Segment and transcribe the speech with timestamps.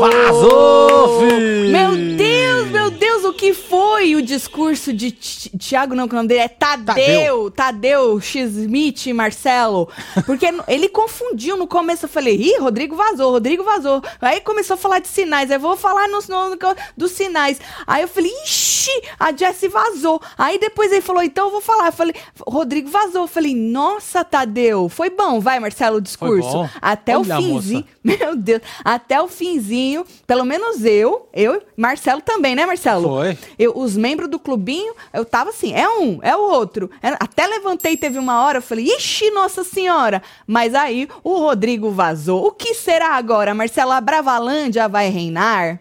[0.00, 1.20] Vazou!
[1.20, 1.70] Filho!
[1.70, 6.16] Meu Deus, meu Deus, o que foi o discurso de Ti- Tiago, não, que o
[6.16, 9.88] nome dele é Tadeu, Tadeu, X-Smith e Marcelo.
[10.26, 14.02] Porque ele confundiu no começo, eu falei, ih, Rodrigo vazou, Rodrigo vazou.
[14.20, 16.56] Aí começou a falar de sinais, aí eu vou falar nos, no- no-
[16.96, 17.60] dos sinais.
[17.86, 20.20] Aí eu falei, ixi, a Jessie vazou.
[20.36, 21.86] Aí depois ele falou, então eu vou falar.
[21.86, 22.14] Eu falei,
[22.46, 23.22] Rodrigo vazou.
[23.22, 26.48] Eu falei, nossa, Tadeu, foi bom, vai, Marcelo, o discurso.
[26.50, 26.68] bom.
[26.80, 27.84] Até Olha, o finzinho.
[28.02, 33.08] Meu Deus, até o finzinho, pelo menos eu, eu, Marcelo também, né, Marcelo?
[33.08, 33.38] Foi.
[33.58, 36.90] Eu, os membros do clubinho, eu tava assim, é um, é o outro.
[37.00, 40.22] Até levantei, teve uma hora, eu falei, ixi, nossa senhora.
[40.46, 42.46] Mas aí o Rodrigo vazou.
[42.46, 43.92] O que será agora, Marcelo?
[43.92, 45.80] A Bravalândia vai reinar?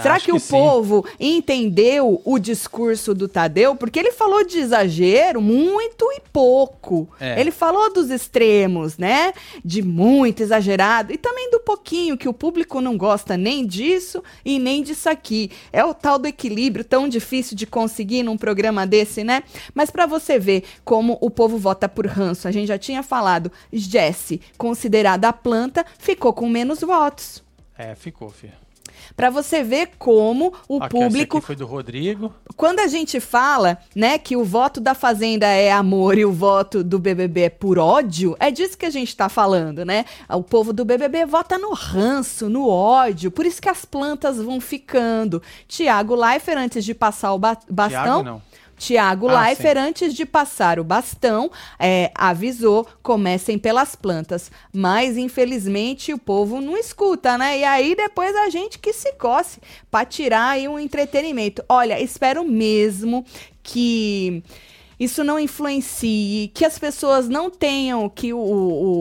[0.00, 0.50] Será Acho que, que o sim.
[0.50, 3.74] povo entendeu o discurso do Tadeu?
[3.74, 7.08] Porque ele falou de exagero muito e pouco.
[7.18, 7.40] É.
[7.40, 9.32] Ele falou dos extremos, né?
[9.64, 14.58] De muito exagerado e também do pouquinho, que o público não gosta nem disso e
[14.58, 15.50] nem disso aqui.
[15.72, 19.42] É o tal do equilíbrio tão difícil de conseguir num programa desse, né?
[19.74, 23.50] Mas pra você ver como o povo vota por ranço, a gente já tinha falado,
[23.72, 27.42] Jesse, considerada a planta, ficou com menos votos.
[27.76, 28.67] É, ficou, filho.
[29.16, 32.32] Pra você ver como o essa público aqui foi do Rodrigo.
[32.56, 36.82] quando a gente fala, né, que o voto da Fazenda é amor e o voto
[36.84, 40.04] do BBB é por ódio, é disso que a gente tá falando, né?
[40.28, 44.60] O povo do BBB vota no ranço, no ódio, por isso que as plantas vão
[44.60, 45.42] ficando.
[45.66, 48.02] Tiago Leifert, antes de passar o ba- bastão...
[48.02, 48.47] Thiago, não.
[48.78, 54.50] Tiago Ah, Leifert, antes de passar o bastão, é, avisou: comecem pelas plantas.
[54.72, 57.58] Mas, infelizmente, o povo não escuta, né?
[57.58, 59.60] E aí depois a gente que se coce
[59.90, 61.62] para tirar aí um entretenimento.
[61.68, 63.24] Olha, espero mesmo
[63.62, 64.42] que.
[64.98, 68.38] Isso não influencie, que as pessoas não tenham, que o,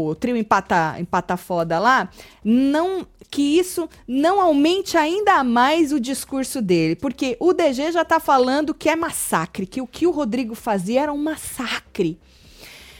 [0.10, 2.10] o, trio empata, empata foda lá,
[2.44, 6.96] não que isso não aumente ainda mais o discurso dele.
[6.96, 11.02] Porque o DG já tá falando que é massacre, que o que o Rodrigo fazia
[11.02, 12.20] era um massacre.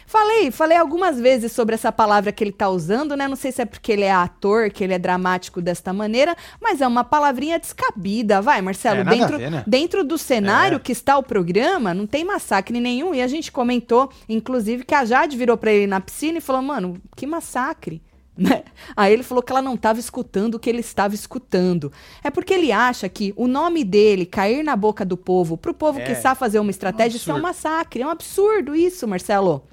[0.10, 3.28] Falei, falei algumas vezes sobre essa palavra que ele tá usando, né?
[3.28, 6.80] Não sei se é porque ele é ator, que ele é dramático desta maneira, mas
[6.80, 8.42] é uma palavrinha descabida.
[8.42, 9.64] Vai, Marcelo, É, dentro, ver, né?
[9.68, 10.80] dentro do cenário É.
[10.80, 13.14] que está o programa, não tem massacre nenhum.
[13.14, 16.62] E a gente comentou, inclusive, que a Jade virou pra ele na piscina e falou:
[16.62, 18.02] mano, que massacre.
[18.40, 18.64] Né?
[18.96, 21.92] Aí ele falou que ela não estava escutando o que ele estava escutando.
[22.24, 25.98] É porque ele acha que o nome dele cair na boca do povo, pro povo
[26.00, 26.16] que É.
[26.16, 28.04] sabe fazer uma estratégia, isso é um massacre.
[28.04, 29.64] É um absurdo isso, Marcelo.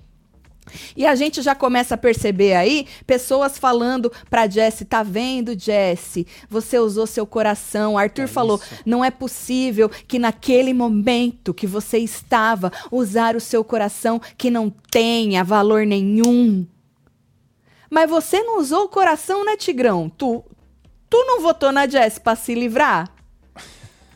[0.96, 6.26] E a gente já começa a perceber aí pessoas falando pra Jesse, tá vendo, Jesse?
[6.48, 7.98] Você usou seu coração.
[7.98, 8.82] Arthur É falou: isso.
[8.84, 14.70] não é possível que naquele momento que você estava usar o seu coração que não
[14.90, 16.66] tenha valor nenhum.
[17.90, 20.08] Mas você não usou o coração, né, Tigrão?
[20.08, 20.44] Tu,
[21.08, 23.13] tu não votou na Jess pra se livrar?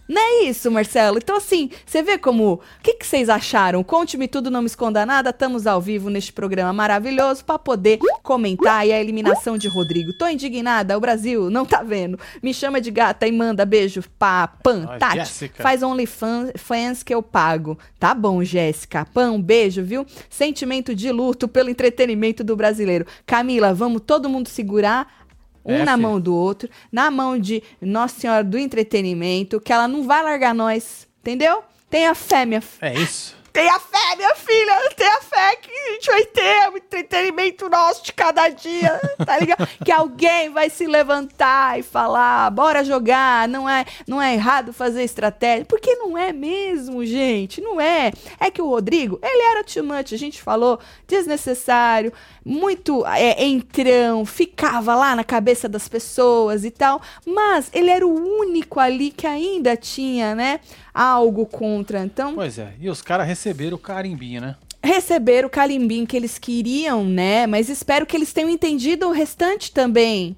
[0.09, 1.19] Não é isso, Marcelo?
[1.19, 2.55] Então, assim, você vê como.
[2.55, 3.85] O que, que vocês acharam?
[3.85, 5.31] Conte-me tudo, não me esconda nada.
[5.31, 10.13] Estamos ao vivo neste programa maravilhoso para poder comentar aí a eliminação de Rodrigo.
[10.15, 12.19] Tô indignada, o Brasil não tá vendo.
[12.43, 14.87] Me chama de gata e manda beijo pra Pan.
[14.89, 15.63] Ó, Tati, Jéssica.
[15.63, 17.79] faz OnlyFans fans que eu pago.
[17.99, 19.05] Tá bom, Jéssica.
[19.05, 20.07] Pan, um beijo, viu?
[20.31, 23.07] Sentimento de luto pelo entretenimento do brasileiro.
[23.27, 25.19] Camila, vamos todo mundo segurar
[25.69, 26.03] um É, na filho.
[26.09, 30.55] mão do outro, na mão de Nossa Senhora do Entretenimento, que ela não vai largar
[30.55, 31.63] nós, entendeu?
[31.91, 32.91] Tenha fé, minha filha.
[32.91, 33.37] É isso.
[33.53, 34.91] Tenha fé, minha filha.
[34.97, 39.69] Tenha fé que a gente vai ter um entretenimento nosso de cada dia, tá ligado?
[39.85, 45.03] que alguém vai se levantar e falar, bora jogar, não é, não é errado fazer
[45.03, 45.65] estratégia.
[45.65, 48.13] Porque não é mesmo, gente, não é.
[48.39, 52.13] É que o Rodrigo, ele era too much, a gente falou, desnecessário,
[52.45, 58.39] muito é, entrão, ficava lá na cabeça das pessoas e tal, mas ele era o
[58.39, 60.61] único ali que ainda tinha, né,
[60.99, 62.05] algo contra.
[62.05, 62.75] Então, Pois é.
[62.81, 64.57] E os caras receberam o carimbinho, né?
[64.83, 67.47] receber o calimbim que eles queriam, né?
[67.47, 70.37] Mas espero que eles tenham entendido o restante também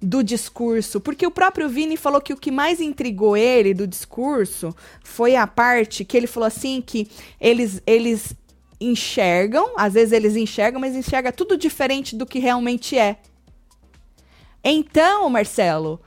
[0.00, 4.74] do discurso, porque o próprio Vini falou que o que mais intrigou ele do discurso
[5.02, 7.08] foi a parte que ele falou assim que
[7.40, 8.34] eles eles
[8.80, 13.16] enxergam, às vezes eles enxergam, mas enxerga tudo diferente do que realmente é.
[14.62, 16.00] Então, Marcelo,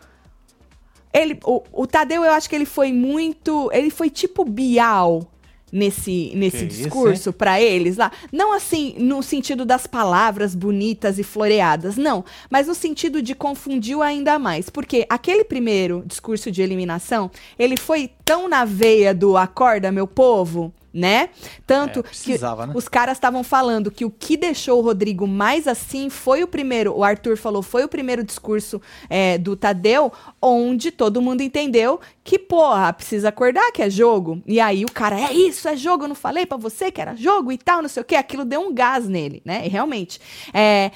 [1.13, 3.69] ele, o, o Tadeu, eu acho que ele foi muito.
[3.73, 5.27] Ele foi tipo Bial
[5.71, 8.11] nesse, nesse Que discurso pra eles lá.
[8.31, 12.25] Não assim no sentido das palavras bonitas e floreadas, não.
[12.49, 14.69] Mas no sentido de confundiu ainda mais.
[14.69, 20.73] Porque aquele primeiro discurso de eliminação, ele foi tão na veia do acorda, meu povo.
[20.93, 21.29] Né?
[21.65, 22.73] Tanto É, que né?
[22.75, 26.95] os caras estavam falando que o que deixou o Rodrigo mais assim foi o primeiro,
[26.95, 30.11] o Arthur falou, foi o primeiro discurso é, do Tadeu,
[30.41, 34.41] onde todo mundo entendeu que, porra, precisa acordar que é jogo.
[34.45, 37.15] E aí o cara, é isso, é jogo, eu não falei pra você que era
[37.15, 38.15] jogo e tal, não sei o quê.
[38.15, 39.65] Aquilo deu um gás nele, né?
[39.65, 40.19] E realmente.
[40.53, 40.91] É.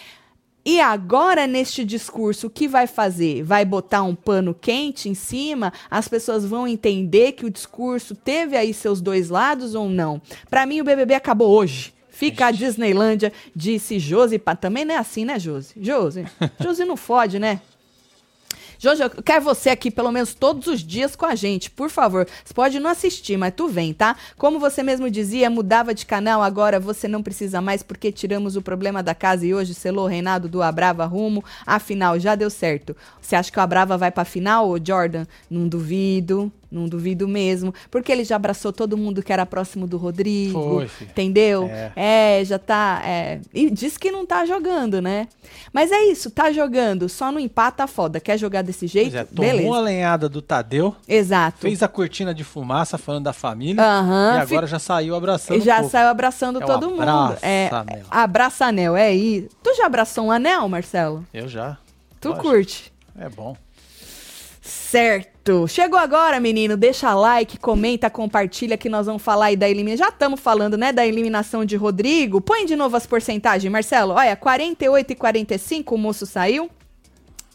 [0.68, 3.44] E agora, neste discurso, o que vai fazer?
[3.44, 5.72] Vai botar um pano quente em cima?
[5.92, 10.20] As pessoas vão entender que o discurso teve aí seus dois lados ou não?
[10.50, 11.94] Pra mim, o BBB acabou hoje.
[12.10, 14.42] Fica a Disneylândia, disse Josi.
[14.60, 15.74] Também não é assim, né, Josi?
[15.80, 16.26] Josi,
[16.60, 17.62] Josi não fode, né?
[18.86, 22.28] Josi, eu quero você aqui pelo menos todos os dias com a gente, por favor.
[22.44, 24.16] Você pode não assistir, mas tu vem, tá?
[24.38, 28.62] Como você mesmo dizia, mudava de canal, agora você não precisa mais porque tiramos o
[28.62, 31.44] problema da casa e hoje selou o reinado do Abrava rumo.
[31.66, 32.96] Afinal, já deu certo.
[33.20, 35.26] Você acha que o Abrava vai pra final, Jordan?
[35.50, 36.52] Não duvido.
[36.72, 37.74] Não duvido mesmo.
[37.90, 40.62] Porque ele já abraçou todo mundo que era próximo do Rodrigo.
[40.62, 41.10] Foi, filho.
[41.12, 41.70] Entendeu?
[41.96, 42.40] É.
[42.42, 43.02] É, já tá.
[43.06, 43.40] é.
[43.54, 45.28] E diz que não tá jogando, né?
[45.72, 47.08] Mas é isso, tá jogando.
[47.10, 48.20] Só não empata foda.
[48.20, 49.16] Quer jogar desse jeito?
[49.16, 49.76] É, tomou Beleza.
[49.76, 51.60] a lenhada do Tadeu, Exato.
[51.60, 55.84] fez a cortina de fumaça falando da família Aham, e agora já saiu abraçando já
[55.84, 57.04] saiu abraçando É todo mundo.
[57.42, 58.06] É, abraça-anel.
[58.10, 59.50] abraça anel, é isso.
[59.64, 61.26] Tu já abraçou um anel, Marcelo?
[61.34, 61.78] Eu já.
[62.20, 62.48] Tu Lógico.
[62.50, 62.94] curte?
[63.18, 63.56] É bom.
[64.96, 65.68] Certo.
[65.68, 66.78] Chegou agora, menino.
[66.78, 70.06] Deixa like, comenta, compartilha que nós vamos falar aí da eliminação.
[70.06, 72.40] Já estamos falando, né, da eliminação de Rodrigo.
[72.40, 74.14] Põe de novo as porcentagens, Marcelo.
[74.14, 76.70] Olha, 48 e 45 o moço saiu.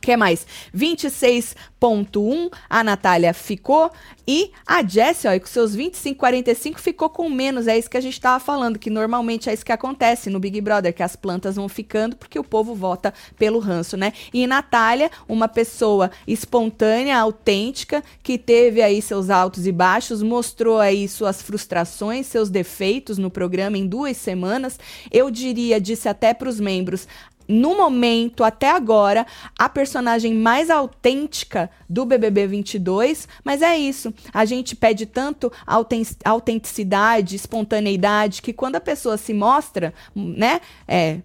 [0.01, 0.47] Que mais?
[0.75, 3.91] 26.1 a Natália ficou
[4.27, 7.67] e a Jessie, ó, com seus 25,45 ficou com menos.
[7.67, 10.61] É isso que a gente tava falando, que normalmente é isso que acontece no Big
[10.61, 14.13] Brother, que as plantas vão ficando porque o povo vota pelo ranço, né?
[14.33, 21.09] E Natália, uma pessoa espontânea, autêntica, que teve aí seus altos e baixos, mostrou aí
[21.09, 24.79] suas frustrações, seus defeitos no programa em duas semanas.
[25.11, 27.07] Eu diria, disse até para os membros,
[27.51, 29.27] no momento, até agora,
[29.59, 34.15] a personagem mais autêntica do BBB 22, mas é isso.
[34.33, 41.19] A gente pede tanto auten- autenticidade, espontaneidade, que quando a pessoa se mostra, né, é,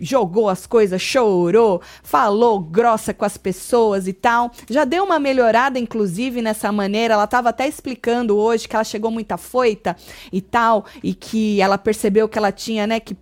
[0.00, 4.50] jogou as coisas, chorou, falou grossa com as pessoas e tal.
[4.68, 7.14] Já deu uma melhorada, inclusive, nessa maneira.
[7.14, 9.96] Ela estava até explicando hoje que ela chegou muito afoita
[10.32, 13.16] e tal, e que ela percebeu que ela tinha, né, que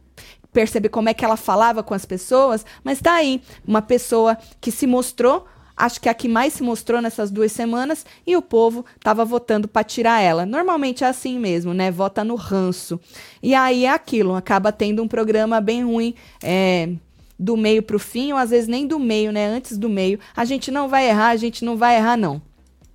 [0.52, 4.70] perceber como é que ela falava com as pessoas, mas tá aí, uma pessoa que
[4.70, 8.42] se mostrou, acho que é a que mais se mostrou nessas duas semanas, e o
[8.42, 10.44] povo tava votando para tirar ela.
[10.44, 11.90] Normalmente é assim mesmo, né?
[11.90, 13.00] Vota no ranço.
[13.42, 16.90] E aí é aquilo, acaba tendo um programa bem ruim, é,
[17.38, 19.46] do meio pro fim, ou às vezes nem do meio, né?
[19.46, 20.20] Antes do meio.
[20.36, 22.42] A gente não vai errar, a gente não vai errar, não.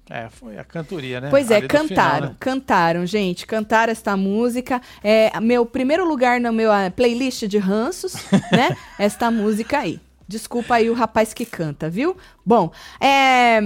[0.09, 1.29] É, foi a cantoria, né?
[1.29, 2.35] Pois é, Ali do final, cantaram, né?
[2.39, 4.81] cantaram, gente, cantaram esta música.
[5.03, 8.13] É meu primeiro lugar na ah, playlist de ranços,
[8.51, 8.75] né?
[8.99, 9.99] Esta música aí.
[10.27, 12.15] Desculpa aí o rapaz que canta, viu?
[12.45, 13.59] Bom, é.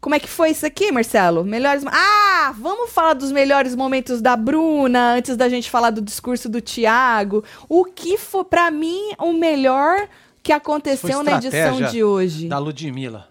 [0.00, 1.44] Como é que foi isso aqui, Marcelo?
[1.44, 1.84] Melhores.
[1.86, 6.60] Ah, vamos falar dos melhores momentos da Bruna antes da gente falar do discurso do
[6.60, 7.44] Tiago.
[7.68, 10.08] O que foi, pra mim, o melhor
[10.42, 12.48] que aconteceu na edição de hoje?
[12.48, 13.29] Da Ludmilla.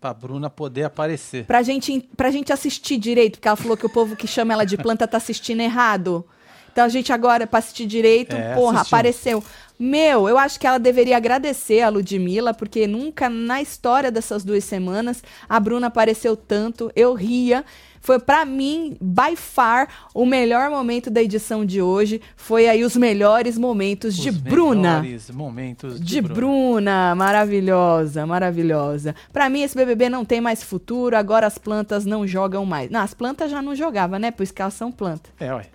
[0.00, 1.44] Pra Bruna poder aparecer.
[1.44, 4.64] Pra gente, pra gente assistir direito, porque ela falou que o povo que chama ela
[4.64, 6.24] de planta tá assistindo errado.
[6.72, 8.96] Então a gente agora, pra assistir direito, É, porra, assistiu.
[8.96, 9.44] apareceu.
[9.78, 14.64] Meu, eu acho que ela deveria agradecer a Ludmilla, porque nunca na história dessas duas
[14.64, 16.90] semanas a Bruna apareceu tanto.
[16.96, 17.64] Eu ria.
[18.00, 22.20] Foi pra mim, by far, o melhor momento da edição de hoje.
[22.36, 25.00] Foi aí os melhores momentos de Os Bruna.
[25.00, 26.34] melhores momentos de, De Bruna.
[26.34, 29.14] Bruna, maravilhosa, maravilhosa.
[29.32, 32.90] Pra mim, esse BBB não tem mais futuro, agora as plantas não jogam mais.
[32.90, 34.30] Não, as plantas já não jogavam, né?
[34.30, 35.32] Por isso que elas são plantas.
[35.38, 35.66] É, ué.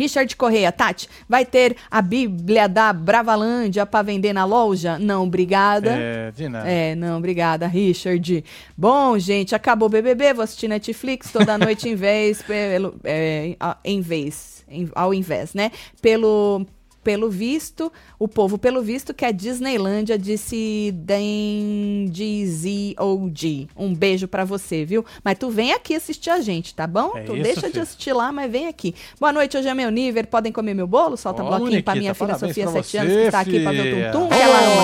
[0.00, 4.98] Richard Correia, Tati, vai ter a Bíblia da Bravalândia pra vender na loja?
[4.98, 5.90] Não, obrigada.
[5.92, 6.66] É, de nada.
[6.68, 8.42] É, não, obrigada, Richard.
[8.76, 13.54] Bom, gente, acabou o BBB, vou assistir Netflix toda noite em vez, pelo, é,
[13.84, 15.70] em vez, em- ao invés, né?
[16.00, 16.64] Pelo,
[17.02, 20.92] pelo visto, o povo, pelo visto, que a Disneylândia disse
[22.06, 23.68] DZOG.
[23.76, 25.04] Um beijo pra você, viu?
[25.24, 27.12] Mas tu vem aqui assistir a gente, tá bom?
[27.16, 27.82] É tu isso, deixa de filho.
[27.82, 28.94] assistir lá, mas vem aqui.
[29.18, 31.16] Boa noite, hoje é meu nível, podem comer meu bolo?
[31.16, 33.40] Solta um Ó, bloquinho pra Moniquita, minha filha Sofia, pra 7 você, anos, que tá
[33.40, 34.82] aqui pra ver o tum-tum, que ela ama.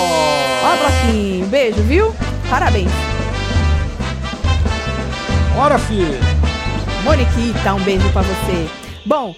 [0.63, 1.47] Ó, bloquinho.
[1.47, 2.13] Beijo, viu?
[2.49, 2.91] Parabéns.
[5.55, 6.17] Bora, filho!
[7.03, 8.67] Moniquita, um beijo pra você.
[9.05, 9.35] Bom,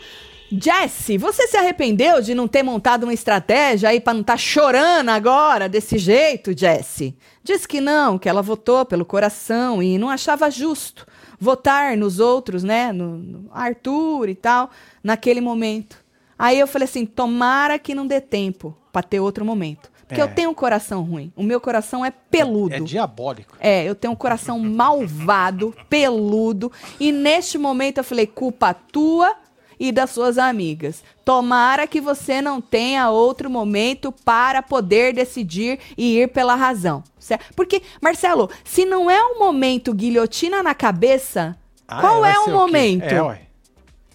[0.52, 4.38] Jesse, você se arrependeu de não ter montado uma estratégia aí para não estar tá
[4.38, 7.16] chorando agora desse jeito, Jesse?
[7.44, 11.06] Diz que não, que ela votou pelo coração e não achava justo
[11.40, 12.92] votar nos outros, né?
[12.92, 14.70] No, no Arthur e tal,
[15.04, 16.04] naquele momento.
[16.38, 19.90] Aí eu falei assim: tomara que não dê tempo para ter outro momento.
[20.08, 20.24] Porque é.
[20.24, 21.32] eu tenho um coração ruim.
[21.36, 22.74] O meu coração é peludo.
[22.74, 23.56] É, é, diabólico.
[23.60, 26.72] É, eu tenho um coração malvado, peludo.
[27.00, 29.36] E neste momento eu falei: culpa tua
[29.80, 31.04] e das suas amigas.
[31.24, 37.04] Tomara que você não tenha outro momento para poder decidir e ir pela razão.
[37.18, 37.54] Certo?
[37.56, 41.58] Porque, Marcelo, se não é um momento guilhotina na cabeça,
[41.88, 43.04] ah, qual é, é o momento?
[43.04, 43.42] É,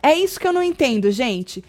[0.02, 1.64] é isso que eu não entendo, gente.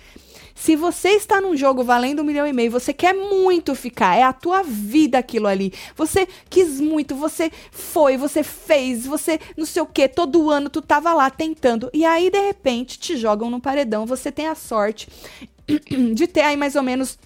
[0.55, 4.23] Se você está num jogo valendo um milhão e meio, você quer muito ficar, é
[4.23, 5.73] a tua vida aquilo ali.
[5.97, 10.81] Você quis muito, você foi, você fez, você não sei o que, todo ano tu
[10.81, 11.89] tava lá tentando.
[11.93, 15.09] E aí, de repente, te jogam no paredão, você tem a sorte
[16.15, 17.19] de ter aí mais ou menos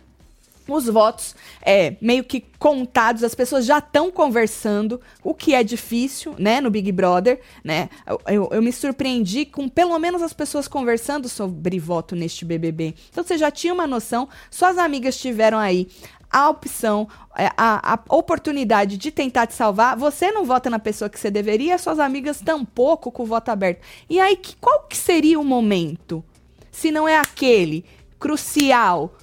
[0.76, 6.36] os votos é, meio que contados, as pessoas já estão conversando, o que é difícil,
[6.38, 7.90] né, no Big Brother, né?
[8.28, 12.96] Eu, eu, me surpreendi com pelo menos as pessoas conversando sobre voto neste BBB.
[13.10, 15.88] Então você já tinha uma noção, suas amigas tiveram aí
[16.32, 21.10] a opção, é, a, a, oportunidade de tentar te salvar, você não vota na pessoa
[21.10, 23.82] que você deveria, suas amigas tampouco com o voto aberto.
[24.10, 26.24] E aí, que, qual que seria o momento?
[26.72, 27.84] Se não é aquele
[28.20, 29.16] crucial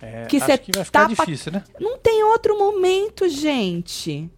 [0.00, 1.24] é, que você que vai ficar tapa...
[1.26, 1.62] difícil, né?
[1.78, 4.30] Não tem outro momento, gente.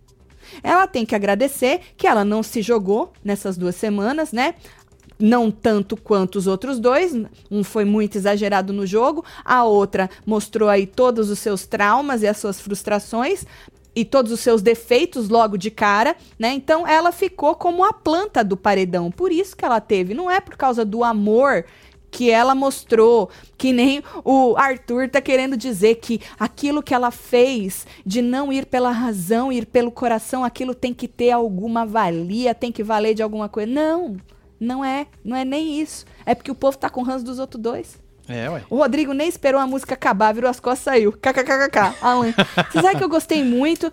[0.62, 4.54] Ela tem que agradecer que ela não se jogou nessas duas semanas, né?
[5.18, 7.14] Não tanto quanto os outros dois.
[7.50, 12.26] Um foi muito exagerado no jogo, a outra mostrou aí todos os seus traumas e
[12.26, 13.46] as suas frustrações
[13.94, 16.52] e todos os seus defeitos logo de cara, né?
[16.52, 19.10] Então ela ficou como a planta do paredão.
[19.10, 21.64] Por isso que ela teve, não é por causa do amor
[22.12, 27.86] que ela mostrou, que nem o Arthur tá querendo dizer que aquilo que ela fez
[28.04, 32.70] de não ir pela razão, ir pelo coração, aquilo tem que ter alguma valia, tem
[32.70, 33.72] que valer de alguma coisa.
[33.72, 34.18] Não,
[34.60, 36.04] não é, não é nem isso.
[36.26, 37.98] É porque o povo tá com ranço dos outros dois.
[38.28, 38.62] É, ué.
[38.68, 41.12] O Rodrigo nem esperou a música acabar, virou as costas e saiu.
[41.12, 41.96] KKKKK.
[42.02, 42.34] Alan.
[42.70, 43.90] Você sabe que eu gostei muito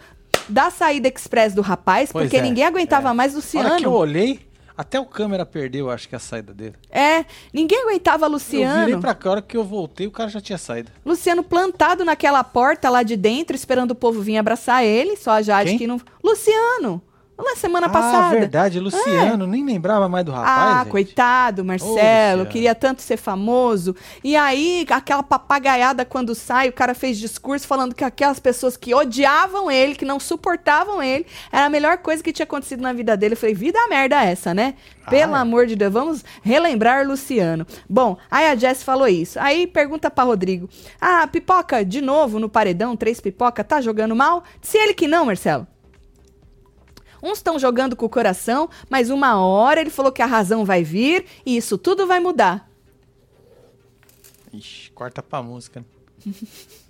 [0.49, 3.13] da saída express do rapaz, pois porque é, ninguém aguentava é.
[3.13, 3.69] mais Luciano.
[3.69, 4.41] Hora que eu olhei,
[4.79, 6.73] até o câmera perdeu, acho que a saída dele.
[6.89, 8.79] É, ninguém aguentava Luciano.
[8.79, 10.89] Eu virei pra cá, a hora que eu voltei, o cara já tinha saído.
[11.05, 15.41] Luciano plantado naquela porta lá de dentro, esperando o povo vir abraçar ele, só a
[15.41, 15.79] Jade Quem?
[15.79, 15.99] que não...
[16.23, 17.01] Luciano!
[17.39, 18.27] Na semana ah, passada.
[18.27, 19.47] Ah, verdade, Luciano, é.
[19.47, 20.75] nem lembrava mais do rapaz.
[20.75, 20.91] Ah, gente.
[20.91, 23.95] coitado, Marcelo, oh, queria tanto ser famoso.
[24.21, 28.93] E aí, aquela papagaiada quando sai, o cara fez discurso falando que aquelas pessoas que
[28.93, 33.15] odiavam ele, que não suportavam ele, era a melhor coisa que tinha acontecido na vida
[33.15, 33.35] dele.
[33.35, 34.75] Eu falei, vida merda essa, né?
[35.09, 37.65] Pelo ah, amor de Deus, vamos relembrar Luciano.
[37.89, 39.39] Bom, aí a Jess falou isso.
[39.39, 40.69] Aí pergunta para Rodrigo:
[41.01, 44.43] Ah, pipoca de novo no paredão, três pipoca, tá jogando mal?
[44.61, 45.65] Se ele que não, Marcelo.
[47.21, 50.83] Uns estão jogando com o coração, mas uma hora ele falou que a razão vai
[50.83, 52.69] vir e isso tudo vai mudar.
[54.53, 55.85] Ixi, corta pra música.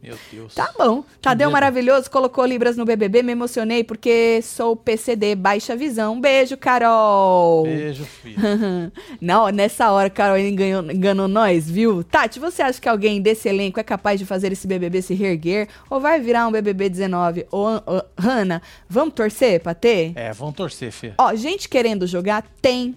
[0.00, 0.54] Meu Deus.
[0.54, 1.02] Tá bom.
[1.20, 3.20] Tadeu maravilhoso colocou Libras no BBB.
[3.22, 6.20] Me emocionei porque sou PCD, baixa visão.
[6.20, 7.64] Beijo, Carol.
[7.64, 8.38] Beijo, filho.
[9.20, 12.04] Não, nessa hora, Carol enganou, enganou nós, viu?
[12.04, 15.68] Tati, você acha que alguém desse elenco é capaz de fazer esse BBB se reerguer?
[15.90, 17.46] Ou vai virar um BBB 19?
[17.50, 20.12] Ô, ô, Hanna, vamos torcer pra ter?
[20.14, 21.12] É, vamos torcer, Fê.
[21.18, 22.94] Ó, gente querendo jogar, tem.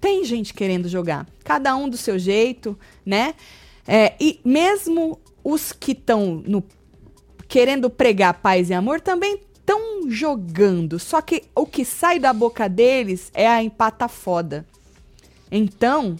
[0.00, 1.24] Tem gente querendo jogar.
[1.44, 3.34] Cada um do seu jeito, né?
[3.86, 6.42] É, e mesmo os que estão
[7.48, 10.98] querendo pregar paz e amor também estão jogando.
[10.98, 14.66] Só que o que sai da boca deles é a empata foda.
[15.50, 16.16] Então,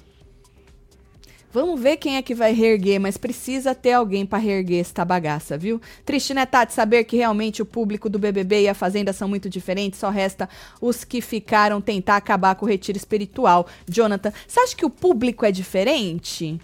[1.50, 5.56] vamos ver quem é que vai reerguer, mas precisa ter alguém para reerguer essa bagaça,
[5.56, 5.80] viu?
[6.04, 9.48] Triste, né, Tati, saber que realmente o público do BBB e a Fazenda são muito
[9.48, 10.48] diferentes, só resta
[10.80, 13.66] os que ficaram tentar acabar com o retiro espiritual.
[13.88, 16.60] Jonathan, você acha que o público é diferente?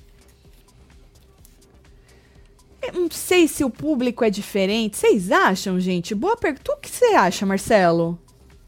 [2.80, 4.96] Eu não sei se o público é diferente.
[4.96, 6.14] Vocês acham, gente?
[6.14, 6.72] Boa pergunta.
[6.72, 8.18] O que você acha, Marcelo?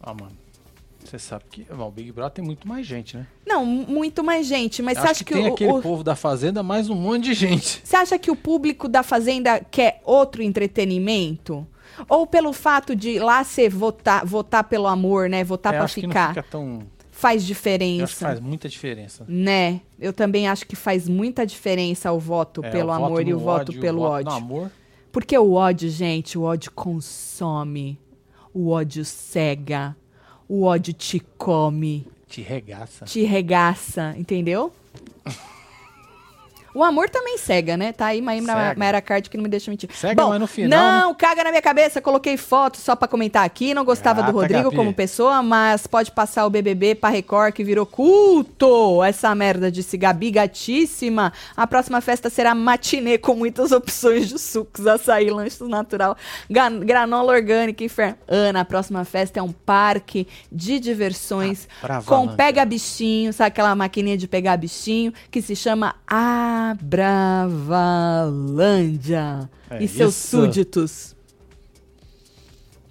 [0.01, 0.41] Ah, mano.
[1.11, 3.27] Você sabe que bom, o Big Brother tem muito mais gente, né?
[3.45, 5.83] Não, muito mais gente, mas você acha que, que tem o, aquele o...
[5.83, 7.81] povo da Fazenda mais um monte de gente.
[7.83, 11.67] Você acha que o público da Fazenda quer outro entretenimento?
[12.09, 15.43] Ou pelo fato de lá ser votar, votar pelo amor, né?
[15.43, 16.09] Votar é, para ficar?
[16.09, 16.83] Que não fica tão
[17.21, 18.01] faz diferença.
[18.01, 19.25] Eu acho que faz muita diferença.
[19.29, 19.83] Né?
[19.99, 23.35] Eu também acho que faz muita diferença o voto é, pelo o amor voto e
[23.35, 24.33] o voto ódio, pelo o voto ódio.
[24.33, 24.71] amor.
[25.13, 27.99] Porque o ódio, gente, o ódio consome.
[28.55, 29.95] O ódio cega.
[30.49, 32.07] O ódio te come.
[32.27, 33.05] Te regaça.
[33.05, 34.73] Te regaça, entendeu?
[36.75, 37.93] O amor também cega, né?
[37.93, 39.01] Tá aí Maíra, Cega.
[39.03, 39.89] Card que não me deixa mentir.
[39.93, 41.01] Cega, Bom, mas no final, né?
[41.01, 42.01] Não, caga na minha cabeça.
[42.01, 43.75] Coloquei foto só pra comentar aqui.
[43.75, 44.77] Não gostava do Gata, Rodrigo Gabi.
[44.77, 49.03] como pessoa, mas pode passar o BBB pra Record que virou culto.
[49.03, 51.33] Essa merda disse Gabi, gatíssima.
[51.57, 56.17] A próxima festa será matinê com muitas opções de sucos, açaí, lanches natural,
[56.49, 58.17] granola orgânica, inferno.
[58.29, 62.37] Ana, a próxima festa é um parque de diversões Ah, com Lândia.
[62.37, 65.95] pega bichinho, sabe aquela maquininha de pegar bichinho que se chama
[66.71, 70.37] Abravalândia É e seus isso.
[70.37, 71.17] súditos.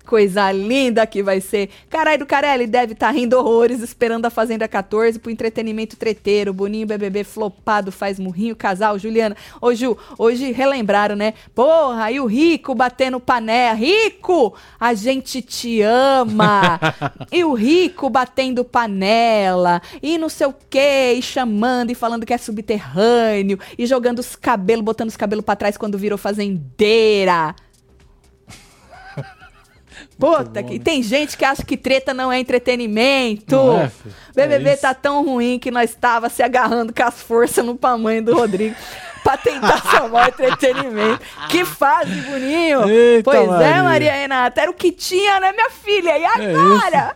[0.09, 1.69] Coisa linda que vai ser.
[1.87, 6.51] Caralho do Carelli deve estar rindo horrores esperando a Fazenda 14 pro entretenimento treteiro.
[6.51, 9.37] Boninho BBB flopado faz murrinho, casal, Juliana.
[9.61, 11.35] Ô Ju, hoje relembraram, né?
[11.53, 13.75] Porra, aí o Rico batendo panela.
[13.75, 16.79] Rico, a gente te ama.
[17.31, 19.79] e o Rico batendo panela.
[20.01, 23.59] E não sei o quê, e chamando e falando que é subterrâneo.
[23.77, 27.53] E jogando os cabelos, botando os cabelos pra trás quando virou fazendeira.
[30.19, 30.83] Puta, que né?
[30.83, 33.55] tem gente que acha que treta não é entretenimento.
[33.55, 33.91] Não é?
[34.35, 38.23] BBB É tá tão ruim que nós tava se agarrando com as forças no tamanho
[38.23, 38.75] do Rodrigo
[39.23, 41.21] pra tentar salvar o entretenimento.
[41.47, 42.89] Que fase, Boninho!
[42.89, 43.83] Eita, pois é, Maria.
[43.83, 46.17] Maria Renata, era o que tinha, né, minha filha?
[46.17, 47.15] E agora?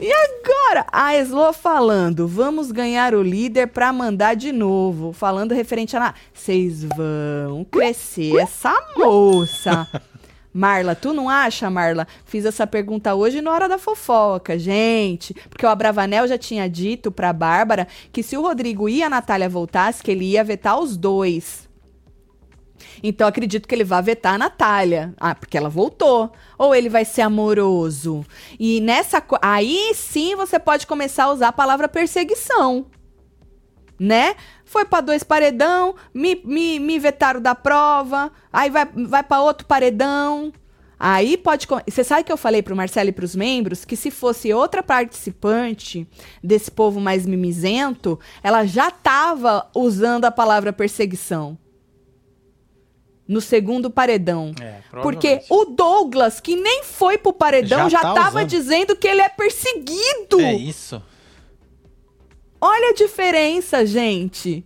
[0.00, 0.86] e agora?
[0.90, 5.12] A Eslo falando, vamos ganhar o líder pra mandar de novo.
[5.12, 6.14] Falando referente a...
[6.34, 9.86] Vocês vão crescer essa moça.
[10.52, 12.06] Marla, tu não acha, Marla?
[12.24, 15.32] Fiz essa pergunta hoje na hora da fofoca, gente.
[15.48, 19.48] Porque o Abravanel já tinha dito pra Bárbara que se o Rodrigo e a Natália
[19.48, 21.68] voltasse, que ele ia vetar os dois.
[23.02, 25.14] Então acredito que ele vai vetar a Natália.
[25.18, 26.32] Ah, porque ela voltou.
[26.58, 28.24] Ou ele vai ser amoroso.
[28.58, 29.22] E nessa.
[29.40, 32.86] Aí sim você pode começar a usar a palavra perseguição
[34.00, 34.34] né?
[34.70, 39.66] Foi pra dois paredão, me, me, me vetaram da prova, aí vai, vai para outro
[39.66, 40.52] paredão.
[40.96, 41.66] Aí pode.
[41.66, 44.80] com- Você sabe que eu falei pro Marcelo e pros membros que se fosse outra
[44.80, 46.06] participante
[46.40, 51.58] desse povo mais mimizento, ela já tava usando a palavra perseguição.
[53.26, 54.52] No segundo paredão.
[54.60, 58.48] É, Porque o Douglas, que nem foi pro paredão, já, Já tá tava usando.
[58.48, 60.40] dizendo que ele é perseguido.
[60.40, 61.02] É isso.
[62.60, 64.64] Olha a diferença, gente.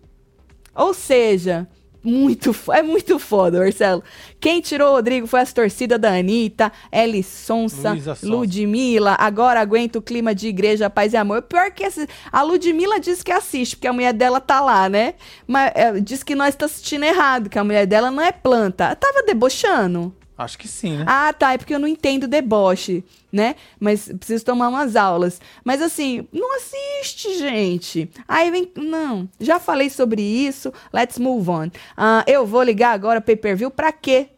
[0.75, 1.69] Ou seja,
[2.03, 4.03] muito, é muito foda, Marcelo.
[4.41, 7.95] Quem tirou o Rodrigo foi as torcidas da Anitta, Eli Sonsa.
[8.37, 9.17] Ludmilla.
[9.19, 11.43] Agora aguenta o clima de igreja, paz e amor.
[11.43, 15.15] Pior que esse- a Ludmilla diz que assiste, porque a mulher dela tá lá, né?
[15.47, 18.95] Mas é, diz que nós tá assistindo errado, que a mulher dela não é planta.
[18.97, 20.15] Tava debochando.
[20.37, 21.05] Acho que sim, né?
[21.07, 23.55] Ah, tá, é porque eu não entendo deboche, né?
[23.79, 25.41] Mas preciso tomar umas aulas.
[25.65, 28.11] Mas assim, não assiste, gente.
[28.27, 28.71] Aí vem.
[28.77, 30.73] Não, já falei sobre isso.
[30.93, 31.71] Let's move on.
[31.97, 34.29] Ah, eu vou ligar agora pay per view pra quê?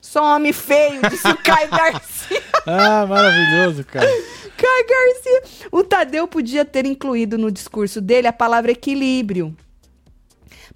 [0.00, 2.42] Só homem feio, disse o Caio Garcia.
[2.66, 4.06] Ah, maravilhoso, cara.
[4.06, 5.66] Caio Garcia.
[5.72, 9.56] O Tadeu podia ter incluído no discurso dele a palavra equilíbrio.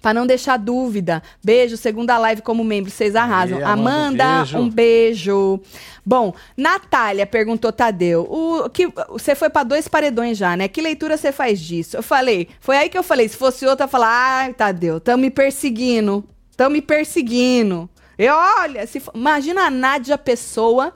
[0.01, 1.21] Pra não deixar dúvida.
[1.43, 3.57] Beijo, segunda live como membro, vocês arrasam.
[3.57, 4.57] Aí, Amanda, Amanda, beijo.
[4.57, 5.59] um beijo.
[6.05, 10.67] Bom, Natália perguntou Tadeu, o que você foi pra dois paredões já, né?
[10.67, 11.97] Que leitura você faz disso?
[11.97, 15.17] Eu falei, foi aí que eu falei, se fosse outra, eu falar, ai, Tadeu, tão
[15.17, 16.23] me perseguindo.
[16.55, 17.89] Tão me perseguindo.
[18.17, 20.93] E olha, se imagina a Nádia Pessoa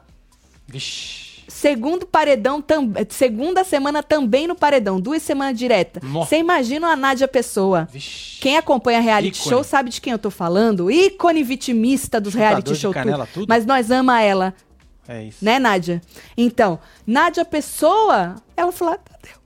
[0.67, 1.22] Vixe.
[1.47, 5.99] Segundo paredão, tam, segunda semana também no paredão, duas semanas direta.
[6.01, 7.87] Você imagina a Nádia Pessoa.
[7.91, 8.39] Vixe.
[8.39, 9.49] Quem acompanha reality Ícone.
[9.55, 10.89] show sabe de quem eu tô falando.
[10.91, 12.93] Ícone vitimista dos Chutador reality show.
[12.93, 13.45] canela, tudo.
[13.47, 14.53] Mas nós ama ela,
[15.07, 15.43] É isso.
[15.43, 16.01] né, Nádia?
[16.37, 19.42] Então, Nádia Pessoa, ela falou, Tadeu.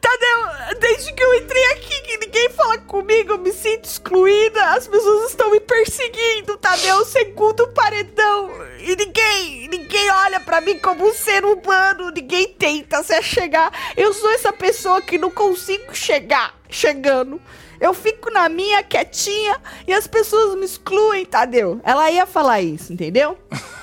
[0.00, 4.88] Tadeu, desde que eu entrei aqui, que ninguém fala comigo, eu me sinto excluída, as
[4.88, 11.14] pessoas estão me perseguindo, Tadeu, segundo paredão, e ninguém, ninguém olha pra mim como um
[11.14, 13.72] ser humano, ninguém tenta se chegar.
[13.96, 17.40] Eu sou essa pessoa que não consigo chegar, chegando.
[17.80, 21.80] Eu fico na minha quietinha e as pessoas me excluem, Tadeu.
[21.84, 23.38] Ela ia falar isso, entendeu?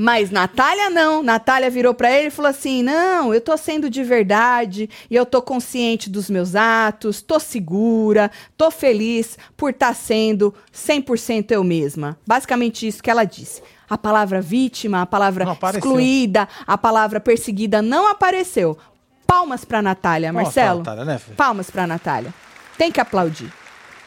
[0.00, 1.24] Mas Natália não.
[1.24, 5.26] Natália virou pra ele e falou assim: Não, eu tô sendo de verdade e eu
[5.26, 12.16] tô consciente dos meus atos, tô segura, tô feliz por estar sendo 100% eu mesma.
[12.24, 13.60] Basicamente isso que ela disse.
[13.90, 18.78] A palavra vítima, a palavra excluída, a palavra perseguida não apareceu.
[19.26, 20.78] Palmas pra Natália, Marcelo.
[20.78, 21.20] Natália, né?
[21.36, 22.32] Palmas pra Natália.
[22.76, 23.52] Tem que aplaudir.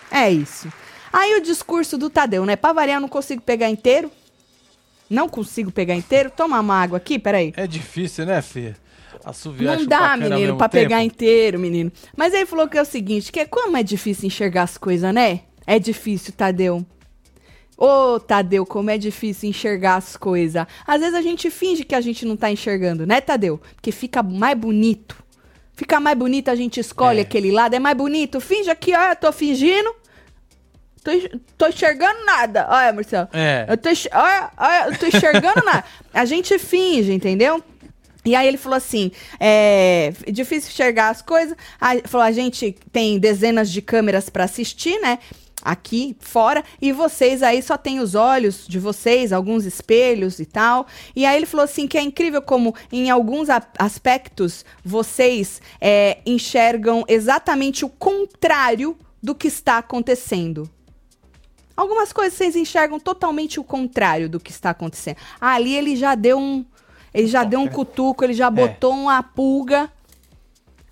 [0.10, 0.71] É isso.
[1.12, 2.56] Aí o discurso do Tadeu, né?
[2.56, 4.10] Pra variar, eu não consigo pegar inteiro.
[5.12, 6.32] Não consigo pegar inteiro.
[6.36, 7.54] Toma uma água aqui, peraí.
[7.58, 8.74] É difícil, né, Fê?
[9.26, 10.69] Assoviar Não dá, menino, tempo.
[10.69, 11.91] pegar inteiro, menino.
[12.15, 15.13] Mas aí falou que é o seguinte, que é como é difícil enxergar as coisas,
[15.13, 15.41] né?
[15.67, 16.86] É difícil, Tadeu.
[17.78, 20.65] Ô, Tadeu, como é difícil enxergar as coisas.
[20.88, 23.60] Às vezes a gente finge que a gente não tá enxergando, né, Tadeu?
[23.76, 25.21] Porque fica mais bonito.
[25.74, 27.21] Fica mais bonito, a gente escolhe É.
[27.24, 28.39] aquele lado, é mais bonito.
[28.39, 29.93] Finge aqui, ó, eu tô fingindo.
[31.04, 31.12] Tô,
[31.58, 32.68] tô enxergando nada.
[32.70, 33.28] Olha, Marcelo.
[33.34, 33.66] É.
[33.68, 35.84] Eu tô, olha, olha, eu tô enxergando nada.
[36.14, 37.64] A gente finge, entendeu?
[38.24, 41.58] E aí ele falou assim, é difícil enxergar as coisas.
[41.80, 45.18] Aí falou, a gente tem dezenas de câmeras pra assistir, né?
[45.64, 50.88] Aqui fora, e vocês aí só tem os olhos de vocês, alguns espelhos e tal.
[51.16, 57.04] E aí ele falou assim que é incrível como em alguns aspectos vocês é, enxergam
[57.08, 60.70] exatamente o contrário do que está acontecendo.
[61.82, 65.15] Algumas coisas vocês enxergam totalmente o contrário do que está acontecendo.
[65.41, 66.63] Ali ele já deu um.
[67.12, 69.91] Ele já deu um cutuco, ele já botou uma pulga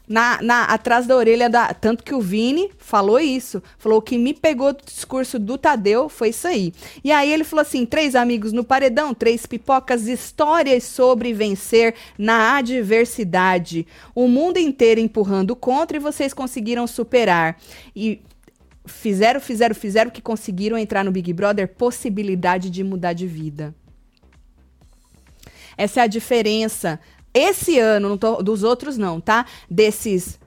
[0.08, 1.72] na, na- atrás da orelha da.
[1.76, 3.62] Tanto que o Vini falou isso.
[3.78, 6.74] Falou que me pegou do discurso do Tadeu foi isso aí.
[7.04, 12.58] E aí ele falou assim: três amigos no paredão, três pipocas, histórias sobre vencer na
[12.58, 13.86] adversidade.
[14.16, 17.58] O mundo inteiro empurrando contra e vocês conseguiram superar.
[17.96, 18.20] E
[18.90, 23.74] fizeram, fizeram, fizeram que conseguiram entrar no Big Brother, possibilidade de mudar de vida.
[25.78, 27.00] Essa é a diferença.
[27.34, 29.46] Esse ano, tô- dos outros não, tá?
[29.70, 30.40] Desses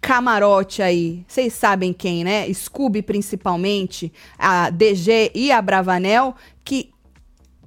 [0.00, 2.50] camarote aí, vocês sabem quem, né?
[2.52, 6.90] Scooby principalmente, a DG e a Bravanel, que,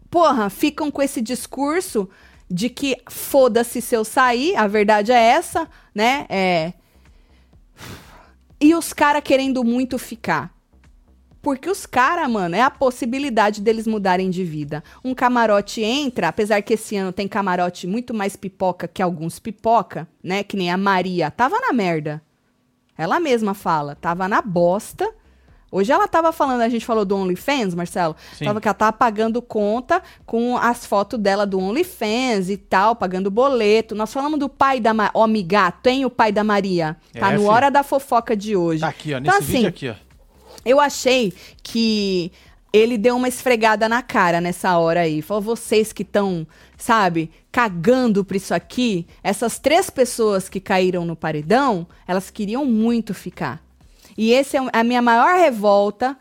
[0.09, 2.07] porra, ficam com esse discurso
[2.49, 6.25] de que foda-se se eu sair, a verdade é essa, né?
[6.29, 6.73] É,
[8.61, 10.53] e os caras querendo muito ficar.
[11.41, 14.83] Porque os caras, mano, é a possibilidade deles mudarem de vida.
[15.03, 20.07] Um camarote entra, apesar que esse ano tem camarote muito mais pipoca que alguns pipoca,
[20.23, 20.43] né?
[20.43, 21.31] Que nem a Maria.
[21.31, 22.21] Tava na merda.
[22.95, 25.11] Ela mesma fala, tava na bosta.
[25.71, 28.13] Hoje ela tava falando, a gente falou do OnlyFans, Marcelo.
[28.37, 28.43] Sim.
[28.43, 33.31] Tava que ela tava pagando conta com as fotos dela do OnlyFans e tal, pagando
[33.31, 33.95] boleto.
[33.95, 35.11] Nós falamos do pai da Maria.
[35.13, 36.03] Ó, migato, hein?
[36.05, 36.97] O pai da Maria.
[37.13, 37.49] Tá É, no filho.
[37.51, 38.81] Hora da Fofoca de hoje.
[38.81, 39.19] Tá aqui, ó.
[39.19, 39.95] Nesse Então, vídeo assim, aqui, ó.
[40.65, 42.31] eu achei que
[42.73, 45.21] ele deu uma esfregada na cara nessa hora aí.
[45.21, 46.45] Falou, vocês que estão,
[46.77, 53.13] sabe, cagando por isso aqui, essas três pessoas que caíram no paredão, elas queriam muito
[53.13, 53.61] ficar.
[54.21, 56.15] E esse é a minha maior revolta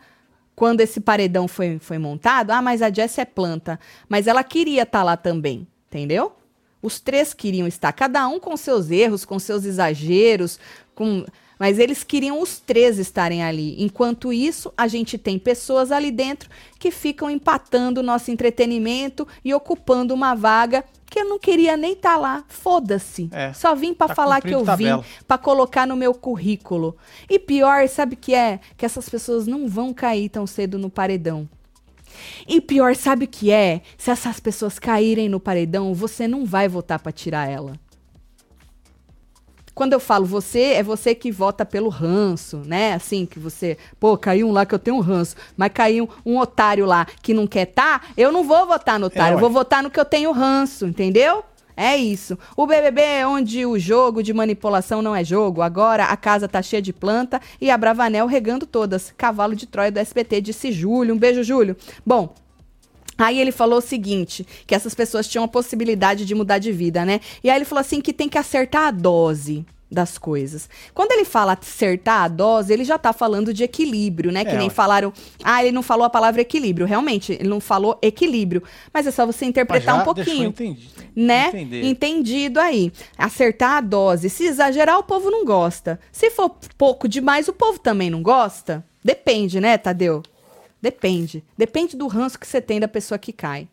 [0.55, 2.49] quando esse paredão foi, foi montado.
[2.49, 3.79] Ah, mas a Jess é planta.
[4.09, 6.35] Mas ela queria estar lá também, entendeu?
[6.81, 10.59] Os três queriam estar, cada um com seus erros, com seus exageros,
[10.95, 11.27] com...
[11.61, 13.75] mas eles queriam os três estarem ali.
[13.77, 19.53] Enquanto isso, a gente tem pessoas ali dentro que ficam empatando o nosso entretenimento e
[19.53, 22.43] ocupando uma vaga que eu não queria nem estar lá.
[22.47, 23.29] Foda-se.
[23.31, 25.05] É, Só vim pra tá falar que eu vim, tabela.
[25.27, 26.97] pra colocar no meu currículo.
[27.29, 28.59] E pior, sabe o que é?
[28.75, 31.47] Que essas pessoas não vão cair tão cedo no paredão.
[32.47, 33.81] E pior, sabe o que é?
[33.99, 37.79] Se essas pessoas caírem no paredão, você não vai votar pra tirar ela.
[39.73, 42.93] Quando eu falo você, é você que vota pelo ranço, né?
[42.93, 46.33] Assim, que você, pô, caiu um lá que eu tenho um ranço, mas caiu um,
[46.33, 49.41] um otário lá que não quer tá, eu não vou votar no otário, eu ué.
[49.41, 51.43] vou votar no que eu tenho ranço, entendeu?
[51.75, 52.37] É isso.
[52.55, 55.61] O BBB é onde o jogo de manipulação não é jogo.
[55.61, 59.13] Agora a casa tá cheia de planta e a Bravanel regando todas.
[59.17, 61.15] Cavalo de Troia do SBT, disse Júlio.
[61.15, 61.75] Um beijo, Júlio.
[62.05, 62.35] Bom,
[63.21, 67.05] Aí ele falou o seguinte, que essas pessoas tinham a possibilidade de mudar de vida,
[67.05, 67.19] né?
[67.43, 70.69] E aí ele falou assim que tem que acertar a dose das coisas.
[70.93, 74.45] Quando ele fala acertar a dose, ele já tá falando de equilíbrio, né?
[74.45, 74.73] Que É, nem ué.
[74.73, 75.11] falaram,
[75.43, 76.87] ah, ele não falou a palavra equilíbrio.
[76.87, 78.63] Realmente, ele não falou equilíbrio.
[78.93, 81.47] Mas é só você interpretar já um pouquinho entendi- né?
[81.49, 81.83] entender.
[81.83, 82.89] Entendido aí.
[83.17, 84.29] Acertar a dose.
[84.29, 85.99] Se exagerar, o povo não gosta.
[86.09, 88.85] Se for pouco demais, o povo também não gosta.
[89.03, 90.23] Depende, né, Tadeu?
[90.81, 91.43] Depende.
[91.57, 93.67] Depende do ranço que você tem da pessoa que cai.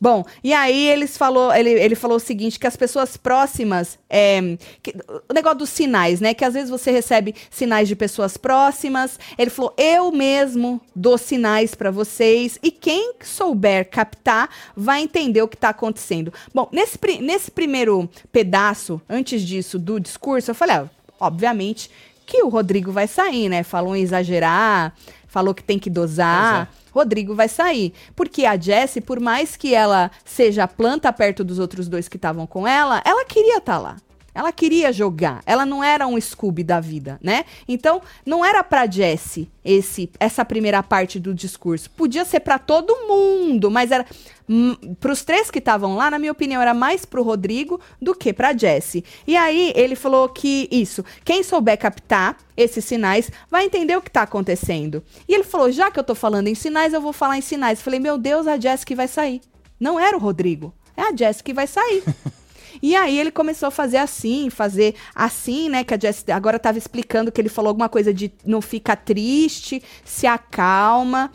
[0.00, 4.56] Bom, e aí eles falou, ele, ele falou o seguinte, que as pessoas próximas, é,
[4.82, 4.92] que-
[5.28, 6.34] o negócio dos sinais, né?
[6.34, 9.16] Que às vezes você recebe sinais de pessoas próximas.
[9.38, 15.46] Ele falou, eu mesmo dou sinais pra vocês e quem souber captar vai entender o
[15.48, 16.32] que tá acontecendo.
[16.52, 20.88] Bom, nesse, nesse primeiro pedaço, antes disso, do discurso, eu falei, ah,
[21.20, 21.88] obviamente
[22.26, 23.62] que o Rodrigo vai sair, né?
[23.64, 24.94] Falou em exagerar,
[25.30, 26.66] falou que tem que dosar.
[26.66, 27.94] Pois Rodrigo vai sair.
[28.14, 32.46] Porque a Jessie, por mais que ela seja planta perto dos outros dois que estavam
[32.46, 33.96] com ela, ela queria estar lá.
[34.40, 35.42] Ela queria jogar.
[35.44, 37.44] Ela não era um Scooby da vida, né?
[37.68, 41.90] Então, não era pra Jessie esse essa primeira parte do discurso.
[41.90, 44.06] Podia ser para todo mundo, mas era
[44.48, 48.14] hum, para os três que estavam lá, na minha opinião, era mais pro Rodrigo do
[48.14, 49.04] que pra Jessie.
[49.26, 54.10] E aí ele falou que isso, quem souber captar esses sinais vai entender o que
[54.10, 55.04] tá acontecendo.
[55.28, 57.78] E ele falou: "Já que eu tô falando em sinais, eu vou falar em sinais".
[57.78, 59.42] Eu falei: "Meu Deus, a Jessie vai sair".
[59.78, 62.02] Não era o Rodrigo, é a Jessie que vai sair.
[62.82, 65.84] E aí ele começou a fazer assim, fazer assim, né?
[65.84, 69.82] Que a Jess agora estava explicando que ele falou alguma coisa de não fica triste,
[70.04, 71.30] se acalma.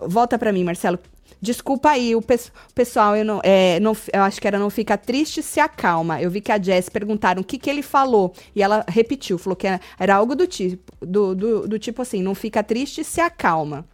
[0.00, 0.98] Volta para mim, Marcelo.
[1.42, 2.38] Desculpa aí, o, pe
[2.74, 6.20] pessoal, eu, não, é, não, eu acho que era não fica triste, se acalma.
[6.20, 8.34] Eu vi que a Jess perguntaram o que, que ele falou.
[8.54, 12.22] E ela repetiu, falou que era, era algo do tipo, do, do, do tipo assim,
[12.22, 13.86] não fica triste, se acalma.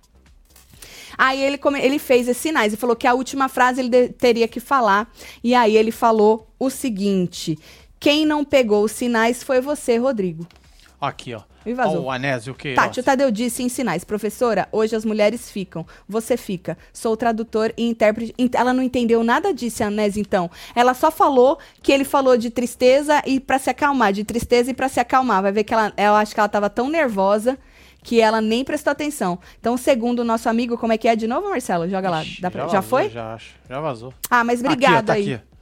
[1.16, 4.60] Aí ele, ele fez esses sinais e falou que a última frase ele teria que
[4.60, 5.10] falar.
[5.42, 7.58] E aí ele falou o seguinte:
[7.98, 10.46] quem não pegou os sinais foi você, Rodrigo.
[11.00, 11.42] Aqui, ó.
[11.66, 12.04] E vazou.
[12.04, 12.74] O Anésio, o que?
[12.74, 14.04] Tati, o Tadeu disse em sinais.
[14.04, 15.84] Professora, hoje as mulheres ficam.
[16.08, 16.78] Você fica.
[16.92, 18.32] Sou tradutor e intérprete.
[18.54, 20.48] Ela não entendeu nada disso, Anésio, então.
[20.76, 24.12] Ela só falou que ele falou de tristeza e para se acalmar.
[24.12, 25.42] De tristeza e para se acalmar.
[25.42, 27.58] Vai ver que ela, eu acho que ela tava tão nervosa
[28.02, 29.38] que ela nem prestou atenção.
[29.58, 31.88] Então, segundo o nosso amigo, como é que é de novo, Marcelo?
[31.88, 32.22] Joga lá.
[32.40, 32.50] Pra...
[32.50, 33.10] já, já foi?
[33.10, 33.54] Já acho.
[33.68, 34.14] Já vazou.
[34.30, 35.34] Ah, mas obrigada aqui, ó, tá aí.
[35.34, 35.56] Aqui.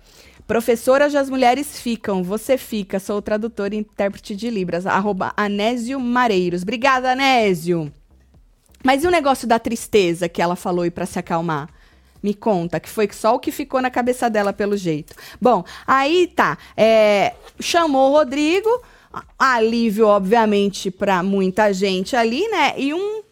[0.46, 3.00] Professoras as mulheres ficam, você fica.
[3.00, 4.86] Sou tradutor e intérprete de Libras.
[4.86, 6.62] Arroba Anésio Mareiros.
[6.62, 7.90] Obrigada, Anésio.
[8.82, 11.70] Mas e o negócio da tristeza que ela falou e para se acalmar?
[12.22, 15.14] Me conta, que foi só o que ficou na cabeça dela pelo jeito.
[15.40, 16.58] Bom, aí tá.
[16.76, 18.82] É, chamou o Rodrigo
[19.38, 22.74] alívio, obviamente, para muita gente ali, né?
[22.76, 23.22] E um.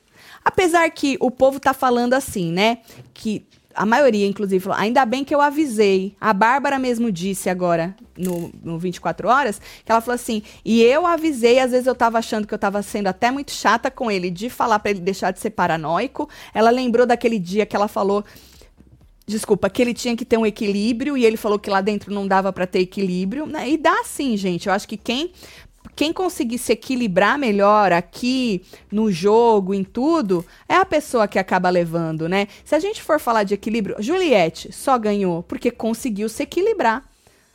[0.44, 2.78] Apesar que o povo tá falando assim, né?
[3.14, 6.14] Que a maioria, inclusive, falou: ainda bem que eu avisei.
[6.20, 11.06] A Bárbara mesmo disse agora, no, no 24 Horas, que ela falou assim: e eu
[11.06, 14.30] avisei, às vezes eu tava achando que eu tava sendo até muito chata com ele,
[14.30, 16.28] de falar para ele deixar de ser paranoico.
[16.54, 18.24] Ela lembrou daquele dia que ela falou.
[19.24, 22.26] Desculpa, que ele tinha que ter um equilíbrio e ele falou que lá dentro não
[22.26, 23.70] dava para ter equilíbrio, né?
[23.70, 24.66] E dá sim, gente.
[24.66, 25.32] Eu acho que quem
[25.94, 31.68] quem conseguir se equilibrar melhor aqui no jogo, em tudo, é a pessoa que acaba
[31.68, 32.48] levando, né?
[32.64, 37.04] Se a gente for falar de equilíbrio, Juliette só ganhou porque conseguiu se equilibrar.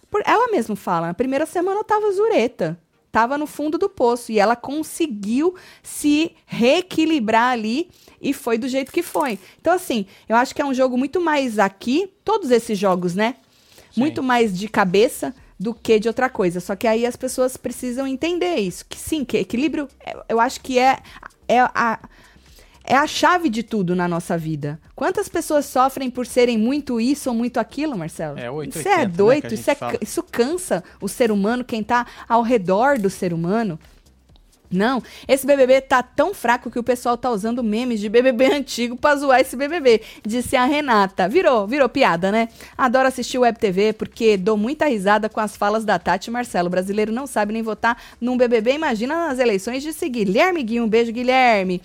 [0.09, 2.79] Por, ela mesma fala, na primeira semana eu tava zureta,
[3.11, 7.89] tava no fundo do poço e ela conseguiu se reequilibrar ali
[8.21, 9.39] e foi do jeito que foi.
[9.59, 13.35] Então assim, eu acho que é um jogo muito mais aqui, todos esses jogos, né?
[13.91, 14.01] Sim.
[14.01, 16.59] Muito mais de cabeça do que de outra coisa.
[16.59, 18.85] Só que aí as pessoas precisam entender isso.
[18.87, 20.99] Que sim, que equilíbrio, é, eu acho que é,
[21.47, 21.99] é a.
[22.89, 24.79] É a chave de tudo na nossa vida.
[24.95, 28.39] Quantas pessoas sofrem por serem muito isso ou muito aquilo, Marcelo?
[28.39, 32.07] É 880, Isso é né, doido, isso, é, isso cansa o ser humano, quem está
[32.29, 33.77] ao redor do ser humano.
[34.69, 38.97] Não, esse BBB tá tão fraco que o pessoal tá usando memes de BBB antigo
[38.97, 41.27] pra zoar esse BBB, disse a Renata.
[41.29, 42.49] Virou, virou piada, né?
[42.77, 46.67] Adoro assistir Web TV porque dou muita risada com as falas da Tati e Marcelo.
[46.67, 50.17] O brasileiro não sabe nem votar num BBB, imagina nas eleições de seguir.
[50.25, 51.81] Guilherme Guinho, um beijo, Guilherme.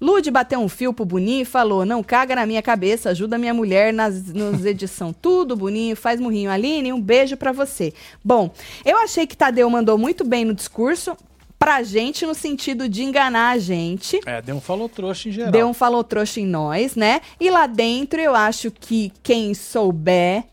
[0.00, 3.54] Lude bateu um fio pro Boninho e falou: Não caga na minha cabeça, ajuda minha
[3.54, 5.12] mulher nas, nas edição.
[5.12, 6.50] Tudo, Boninho, faz murrinho.
[6.50, 7.92] Aline, um beijo para você.
[8.24, 8.50] Bom,
[8.84, 11.16] eu achei que Tadeu mandou muito bem no discurso
[11.58, 14.20] pra gente no sentido de enganar a gente.
[14.26, 15.52] É, deu um falou trouxa em geral.
[15.52, 17.20] Deu um falou trouxa em nós, né?
[17.40, 20.44] E lá dentro eu acho que quem souber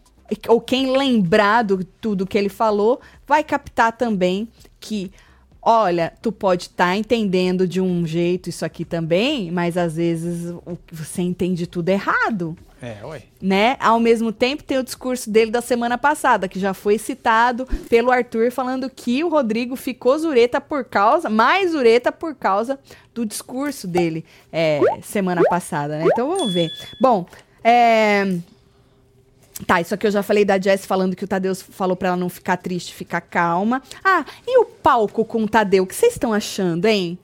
[0.47, 4.47] ou quem lembrar do tudo que ele falou vai captar também
[4.79, 5.11] que
[5.63, 10.53] olha, tu pode estar tá entendendo de um jeito isso aqui também, mas às vezes
[10.91, 12.57] você entende tudo errado.
[12.81, 13.21] É, ué.
[13.41, 13.77] Né?
[13.79, 18.11] Ao mesmo tempo, tem o discurso dele da semana passada, que já foi citado pelo
[18.11, 22.77] Arthur, falando que o Rodrigo ficou zureta por causa, mais zureta por causa
[23.13, 26.07] do discurso dele é, semana passada, né?
[26.11, 26.69] Então vamos ver.
[26.99, 27.25] Bom,
[27.63, 28.37] é.
[29.65, 32.17] Tá, isso aqui eu já falei da Jess falando que o Tadeu falou para ela
[32.17, 33.81] não ficar triste, ficar calma.
[34.03, 35.83] Ah, e o palco com o Tadeu?
[35.83, 37.17] O que vocês estão achando, hein?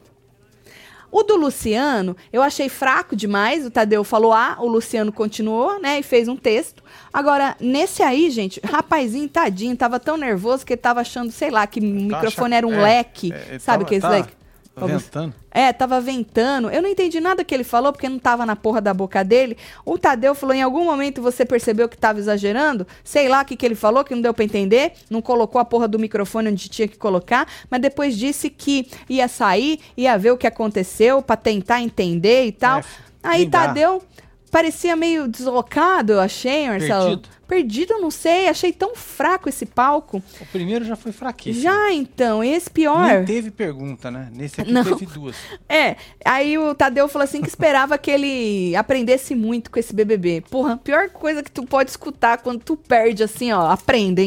[1.12, 3.66] O do Luciano, eu achei fraco demais.
[3.66, 6.00] O Tadeu falou A, o Luciano continuou, né?
[6.00, 6.84] E fez um texto.
[7.12, 11.66] Agora, nesse aí, gente, rapazinho, tadinho, tava tão nervoso que ele tava achando, sei lá,
[11.66, 13.34] que o microfone era um é, leque.
[13.34, 14.10] É, sabe que esse tá.
[14.10, 14.39] leque?
[14.88, 15.34] Ventando?
[15.52, 16.70] É, tava ventando.
[16.70, 19.58] Eu não entendi nada que ele falou, porque não tava na porra da boca dele.
[19.86, 22.86] O Tadeu falou: em algum momento você percebeu que tava exagerando?
[23.04, 24.94] Sei lá o que, que ele falou, que não deu pra entender.
[25.10, 27.48] Não colocou a porra do microfone onde tinha que colocar.
[27.70, 32.52] Mas depois disse que ia sair, ia ver o que aconteceu pra tentar entender e
[32.52, 32.80] tal.
[32.80, 32.84] É,
[33.22, 34.02] Aí Tadeu
[34.50, 37.06] parecia meio deslocado, eu achei, Marcelo.
[37.18, 37.40] Perdido?
[37.48, 38.48] Perdido, eu não sei.
[38.48, 40.22] Achei tão fraco esse palco.
[40.40, 41.64] O primeiro já foi fraquíssimo.
[41.64, 43.08] Já então, esse pior.
[43.08, 44.30] Nem teve pergunta, né?
[44.32, 44.84] Nesse aqui Não.
[44.84, 45.36] teve duas.
[45.68, 50.44] É, aí o Tadeu falou assim que esperava que ele aprendesse muito com esse BBB.
[50.50, 54.22] Porra, pior coisa que tu pode escutar quando tu perde assim, ó, aprenda,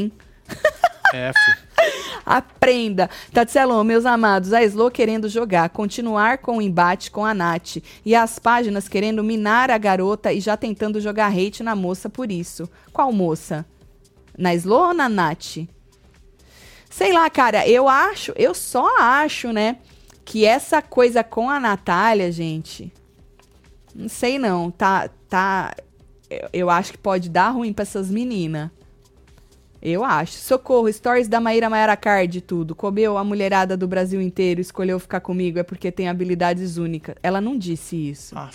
[1.33, 1.73] filho.
[2.25, 3.11] Aprenda.
[3.33, 7.79] Tatselo, meus amados, a Slow querendo jogar, continuar com o embate com a Nath.
[8.05, 12.31] E as páginas querendo minar a garota e já tentando jogar hate na moça por
[12.31, 12.69] isso.
[12.93, 13.67] Qual moça?
[14.39, 15.59] Na Slow ou na Nath?
[16.89, 19.79] Sei lá, cara, eu acho, eu só acho, né,
[20.27, 22.93] que essa coisa com a Natália, gente.
[23.95, 25.75] Não sei não, tá, tá.
[26.29, 28.71] Eu, eu acho que pode dar ruim pra essas meninas.
[29.83, 30.35] Eu acho.
[30.35, 32.73] Socorro, stories da Maíra Maiara Card e tudo.
[32.75, 37.17] Comeu a mulherada do Brasil inteiro, escolheu ficar comigo é porque tem habilidades únicas.
[37.23, 38.39] Ela não disse isso.
[38.39, 38.49] Ah,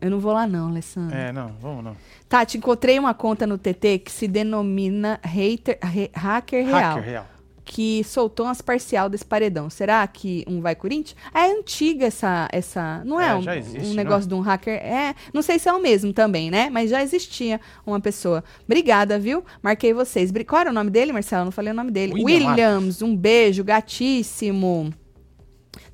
[0.00, 1.16] Eu não vou lá não, Alessandra.
[1.16, 1.96] é, não, vamos não.
[2.28, 6.80] Tati, encontrei uma conta no TT que se denomina hater, re- hacker real.
[6.96, 7.26] Hacker real.
[7.68, 9.68] Que soltou umas parcial desse paredão.
[9.68, 11.16] Será que um vai Corinthians?
[11.34, 12.48] É antiga essa.
[12.52, 14.74] essa não é, É, um, existe, um não negócio de um hacker.
[14.74, 16.70] É, não sei se é o mesmo também, né?
[16.70, 18.44] Mas já existia uma pessoa.
[18.64, 19.44] Obrigada, viu?
[19.60, 20.32] Marquei vocês.
[20.46, 21.44] Qual era o nome dele, Marcelo?
[21.44, 22.12] Não falei o nome dele.
[22.14, 24.94] William Williams, um beijo, gatíssimo.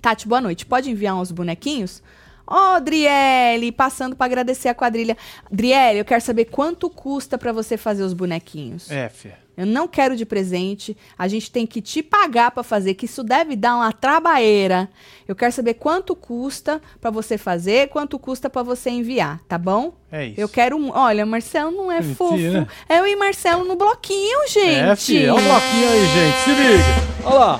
[0.00, 0.66] Tati, boa noite.
[0.66, 2.02] Pode enviar uns bonequinhos?
[2.46, 5.16] Ó, Driele, passando pra agradecer a quadrilha.
[5.50, 8.90] Driele, eu quero saber quanto custa pra você fazer os bonequinhos.
[8.90, 9.38] É, filha.
[9.56, 10.96] Eu não quero de presente.
[11.18, 14.88] A gente tem que te pagar pra fazer, que isso deve dar uma trabalheira.
[15.28, 19.94] Eu quero saber quanto custa pra você fazer, quanto custa pra você enviar, tá bom?
[20.10, 20.40] É isso.
[20.40, 20.90] Eu quero um.
[20.90, 22.14] Olha, Marcelo não é Mentira.
[22.14, 22.68] fofo.
[22.88, 24.80] É eu e Marcelo no bloquinho, gente.
[24.80, 25.34] É, filha.
[25.34, 26.38] Olha o bloquinho aí, gente.
[26.44, 26.84] Se liga.
[27.24, 27.58] Olha lá.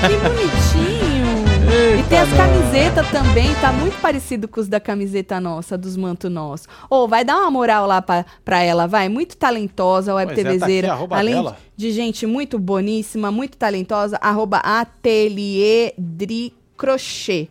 [0.00, 0.87] Que bonitinho.
[1.70, 6.30] E tem as camisetas também, tá muito parecido com os da camiseta nossa, dos mantos
[6.30, 6.66] nossos.
[6.88, 9.08] Ô, vai dar uma moral lá pra, pra ela, vai.
[9.08, 10.98] Muito talentosa, web Pois é, tá aqui TVzeira.
[11.10, 11.56] Além dela.
[11.76, 17.48] de gente muito boníssima, muito talentosa, arroba ateliê Dri Crochê.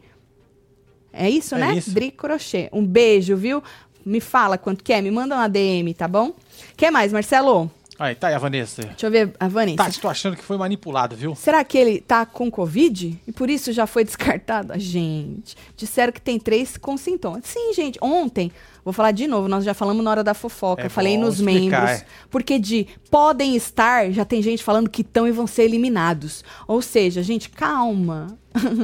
[1.14, 1.76] É isso, É né?
[1.76, 1.92] isso.
[1.92, 2.70] Dri Crochê.
[2.74, 3.62] Um beijo, viu?
[4.06, 6.34] Me fala quanto quer, me manda uma DM, tá bom?
[6.76, 7.70] Quer mais, Marcelo?
[8.00, 8.84] Aí, tá aí a Vanessa.
[8.84, 9.78] Deixa eu ver a Vanessa.
[9.78, 11.34] Tati, tô achando que foi manipulado, viu?
[11.36, 13.20] Será que ele tá com Covid?
[13.28, 14.74] E por isso já foi descartado?
[14.74, 17.42] Ah, Gente, disseram que tem três com sintomas.
[17.46, 18.52] Sim, gente, ontem,
[18.86, 21.82] vou falar de novo, nós já falamos na hora da fofoca, É, falei nos explicar,
[21.82, 22.02] membros.
[22.02, 22.06] é.
[22.30, 26.44] Porque de podem estar, já tem gente falando que estão e vão ser eliminados.
[26.68, 28.38] Ou seja, gente, calma.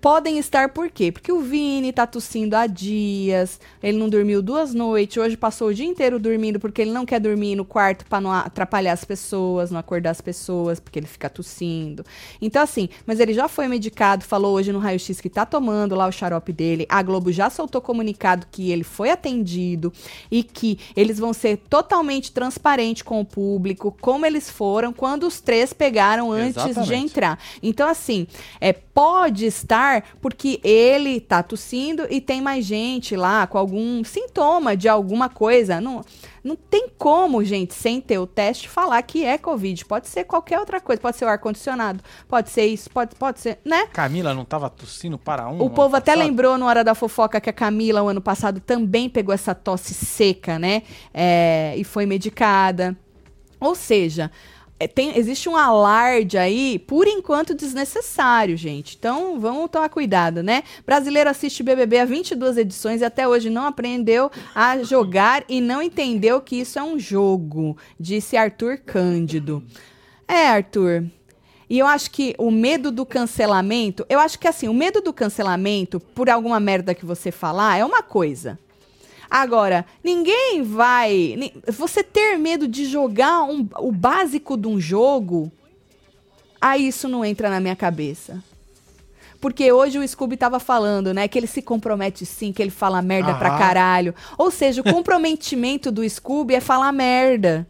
[0.00, 1.10] Podem estar por quê?
[1.10, 5.74] Porque o Vini tá tossindo há dias, ele não dormiu duas noites, hoje passou o
[5.74, 9.72] dia inteiro dormindo porque ele não quer dormir no quarto para não atrapalhar as pessoas,
[9.72, 12.04] não acordar as pessoas, porque ele fica tossindo.
[12.40, 16.06] Então assim, mas ele já foi medicado, falou hoje no raio-x que tá tomando lá
[16.06, 16.86] o xarope dele.
[16.88, 19.92] A Globo já soltou comunicado que ele foi atendido
[20.30, 25.40] e que eles vão ser totalmente transparentes com o público, como eles foram quando os
[25.40, 27.04] três pegaram antes de Exatamente.
[27.04, 27.38] entrar.
[27.60, 28.28] Então, assim,
[28.60, 29.87] é, pode estar
[30.20, 35.80] porque ele tá tossindo e tem mais gente lá com algum sintoma de alguma coisa.
[35.80, 36.02] Não,
[36.42, 39.84] não tem como, gente, sem ter o teste, falar que é Covid.
[39.84, 41.00] Pode ser qualquer outra coisa.
[41.00, 43.86] Pode ser o ar-condicionado, pode ser isso, pode, pode ser, né?
[43.92, 45.60] Camila não tava tossindo para um.
[45.62, 46.26] O povo até passado?
[46.26, 49.94] lembrou na hora da fofoca que a Camila, o ano passado, também pegou essa tosse
[49.94, 50.82] seca, né?
[51.12, 52.96] É, e foi medicada.
[53.60, 54.30] Ou seja,
[54.80, 58.96] é, tem- existe um alarde aí, por enquanto, desnecessário, gente.
[58.98, 60.62] Então, vamos tomar cuidado, né?
[60.86, 65.82] Brasileiro assiste BBB há 22 edições e até hoje não aprendeu a jogar e não
[65.82, 69.62] entendeu que isso é um jogo, disse Arthur Cândido.
[70.26, 71.04] É, Arthur.
[71.70, 75.12] E eu acho que o medo do cancelamento, eu acho que assim, o medo do
[75.12, 78.58] cancelamento por alguma merda que você falar é uma coisa.
[79.30, 81.52] Agora, ninguém vai.
[81.68, 85.52] Você ter medo de jogar um- o básico de um jogo,
[86.60, 88.42] aí isso não entra na minha cabeça.
[89.40, 91.28] Porque hoje o Scooby tava falando, né?
[91.28, 93.58] Que ele se compromete sim, que ele fala merda pra Aham.
[93.58, 94.14] caralho.
[94.36, 97.64] Ou seja, o comprometimento do Scooby é falar merda.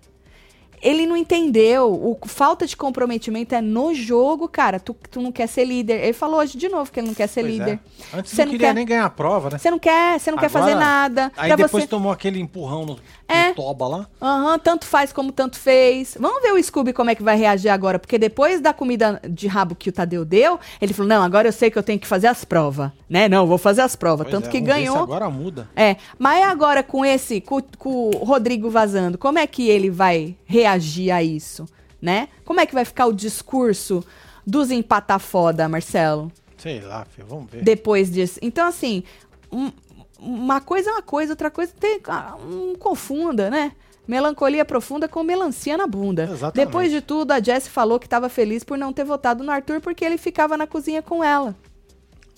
[0.82, 1.92] Ele não entendeu.
[1.92, 4.78] O falta de comprometimento é no jogo, cara.
[4.78, 6.02] Tu, tu não quer ser líder.
[6.02, 7.58] Ele falou hoje de novo que ele não quer ser Pois é.
[7.58, 7.80] líder.
[8.14, 9.58] Antes Você não não queria quer- nem ganhar a prova, né?
[9.58, 11.32] Você não quer, você não quer fazer Agora- nada.
[11.36, 11.88] Aí Pra depois você...
[11.88, 12.98] tomou aquele empurrão no,
[13.28, 13.52] É.
[13.52, 14.06] toba lá.
[14.22, 16.16] Aham, tanto faz como tanto fez.
[16.18, 17.98] Vamos ver o Scooby como é que vai reagir agora.
[17.98, 21.52] Porque depois da comida de rabo que o Tadeu deu, ele falou: não, agora eu
[21.52, 22.90] sei que eu tenho que fazer as provas.
[23.08, 23.28] Né?
[23.28, 24.26] Não, vou fazer as provas.
[24.26, 24.96] Pois tanto é, que ganhou.
[24.96, 25.68] agora muda.
[25.76, 30.34] É, mas agora com esse, com, com o Rodrigo vazando, como é que ele vai
[30.46, 31.66] reagir a isso,
[32.00, 32.28] né?
[32.44, 34.02] Como é que vai ficar o discurso
[34.46, 36.32] dos empata foda, Marcelo?
[36.56, 37.62] Sei lá, filho, vamos ver.
[37.62, 38.38] depois disso.
[38.42, 39.04] Então, assim,
[39.52, 39.70] um-
[40.18, 42.00] uma coisa é uma coisa, outra coisa tem.
[42.08, 43.72] ah, Não confunda, né?
[44.06, 46.24] Melancolia profunda com melancia na bunda.
[46.24, 46.66] Exatamente.
[46.66, 49.80] Depois de tudo, a Jessie falou que estava feliz por não ter votado no Arthur
[49.82, 51.54] porque ele ficava na cozinha com ela.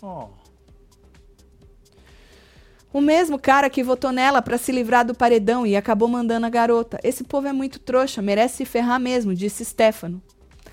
[0.02, 0.26] Ó,
[2.92, 6.50] O mesmo cara que votou nela pra se livrar do paredão e acabou mandando a
[6.50, 6.98] garota.
[7.04, 10.20] Esse povo é muito trouxa, merece se ferrar mesmo, disse Stefano.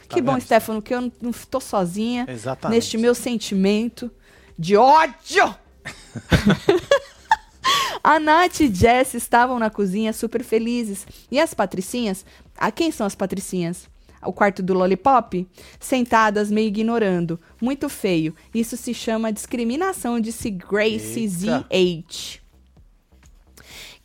[0.09, 0.39] que bom?
[0.39, 2.75] Stefano, que eu não, não tô sozinha Exatamente.
[2.75, 4.09] neste meu sentimento
[4.57, 5.53] de ódio.
[8.03, 11.05] a Nath e Jess estavam na cozinha super felizes.
[11.31, 12.25] E as patricinhas?
[12.57, 13.87] Ah, quem são as patricinhas?
[14.23, 15.47] O quarto do Lollipop?
[15.79, 17.39] Sentadas, meio ignorando.
[17.61, 18.35] Muito feio.
[18.53, 21.27] Isso se chama discriminação, disse Grace.
[21.27, 22.41] ZH.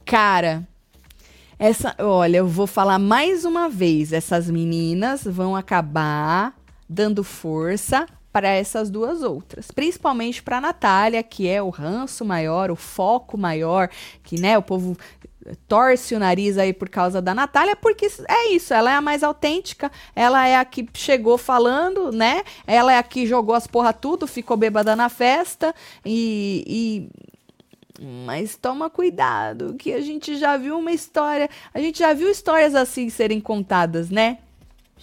[0.05, 0.67] Cara,
[1.59, 4.13] essa, olha, eu vou falar mais uma vez.
[4.13, 6.55] Essas meninas vão acabar
[6.89, 12.77] dando força para essas duas outras, principalmente para Natália, que é o ranço maior, o
[12.77, 13.91] foco maior,
[14.23, 14.97] que né, o povo
[15.69, 19.23] torce o nariz aí por causa da Natália, porque é isso, ela é a mais
[19.23, 22.45] autêntica, ela é a que chegou falando, né?
[22.67, 25.75] Ela é a que jogou as porra tudo, ficou bêbada na festa
[26.05, 27.33] e- e
[28.27, 31.49] mas toma cuidado, que a gente já viu uma história.
[31.73, 34.39] A gente já viu histórias assim serem contadas, né?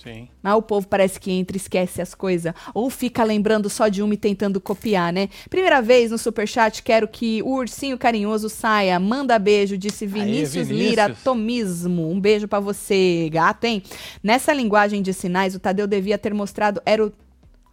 [0.03, 0.27] Sim.
[0.41, 2.53] Mas o povo parece que entra e esquece as coisas.
[2.73, 5.29] Ou fica lembrando só de uma e tentando copiar, né?
[5.49, 8.99] Primeira vez no Superchat, quero que o ursinho carinhoso saia.
[8.99, 10.89] Manda beijo, disse Vinícius, Vinícius.
[10.89, 12.09] Lira Tomismo.
[12.09, 13.83] Um beijo pra você, gato, hein?
[14.23, 16.81] Nessa linguagem de sinais, o Tadeu devia ter mostrado.
[16.85, 17.11] Era o.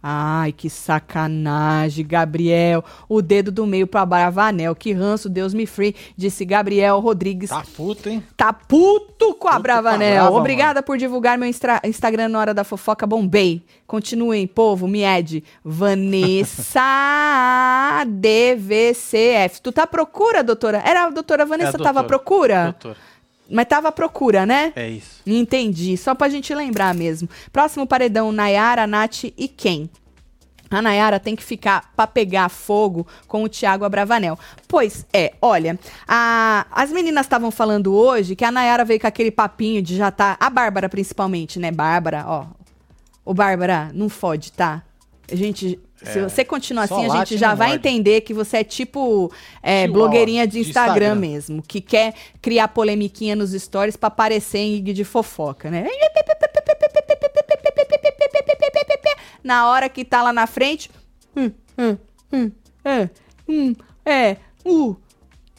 [0.09, 2.81] Ai, que sacanagem, Gabriel.
[3.09, 4.73] O dedo do meio pra Bravanel.
[4.73, 7.49] Que ranço, Deus me free, disse Gabriel Rodrigues.
[7.49, 8.23] Tá puto, hein?
[8.37, 10.23] Tá puto com a Puto Bravanel.
[10.23, 11.49] Brava, Obrigada por divulgar meu
[11.83, 13.05] Instagram na hora da fofoca.
[13.05, 13.61] Bombei.
[13.85, 14.87] Continuem, povo.
[14.87, 15.43] Mied.
[15.61, 16.85] Vanessa
[18.07, 19.61] DVCF.
[19.61, 20.81] Tu tá à procura, doutora?
[20.85, 22.07] Era a doutora Vanessa É a tava à doutora.
[22.07, 22.63] procura?
[22.63, 22.95] Doutor.
[23.49, 24.73] Mas tava à procura, né?
[24.75, 25.21] É isso.
[25.25, 25.95] Entendi.
[25.97, 27.29] Só pra gente lembrar mesmo.
[27.51, 29.89] Próximo paredão, Nayara, Nath e quem?
[30.69, 34.37] A Nayara tem que ficar pra pegar fogo com o Thiago Abravanel.
[34.67, 39.31] Pois é, olha, a- as meninas estavam falando hoje que a Nayara veio com aquele
[39.31, 40.35] papinho de já tá.
[40.39, 41.71] A Bárbara, principalmente, né?
[41.71, 42.47] Bárbara, ó.
[43.23, 44.83] Ô, Bárbara, não fode, tá?
[45.31, 45.79] A gente.
[46.03, 47.87] Se É, você continuar só assim, a gente já vai morde.
[47.89, 49.31] entender que você é tipo
[49.63, 51.15] é, blogueirinha de de Instagram, Instagram.
[51.15, 55.87] mesmo, que quer criar polemiquinha nos stories pra aparecer em de fofoca, né?
[59.43, 60.89] Na hora que tá lá na frente,
[61.35, 61.97] hum, hum,
[62.33, 62.51] hum,
[62.83, 63.09] é,
[63.47, 63.75] hum,
[64.05, 64.95] é, uh,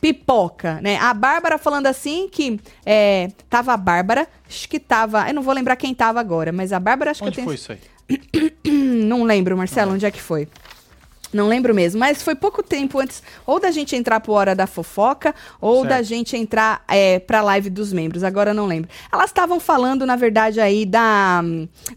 [0.00, 0.96] pipoca, né?
[0.98, 5.54] A Bárbara falando assim que é, tava a Bárbara, acho que tava, eu não vou
[5.54, 7.78] lembrar quem tava agora, mas a Bárbara acho Onde que eu tenho foi isso aí?
[8.66, 10.48] Não lembro, Marcelo, onde é que foi?
[11.32, 14.66] Não lembro mesmo, mas foi pouco tempo antes ou da gente entrar pro Hora da
[14.66, 15.88] Fofoca ou Certo.
[15.88, 18.88] da gente entrar é, pra live dos membros, agora não lembro.
[19.12, 21.42] Elas estavam falando, na verdade, aí da,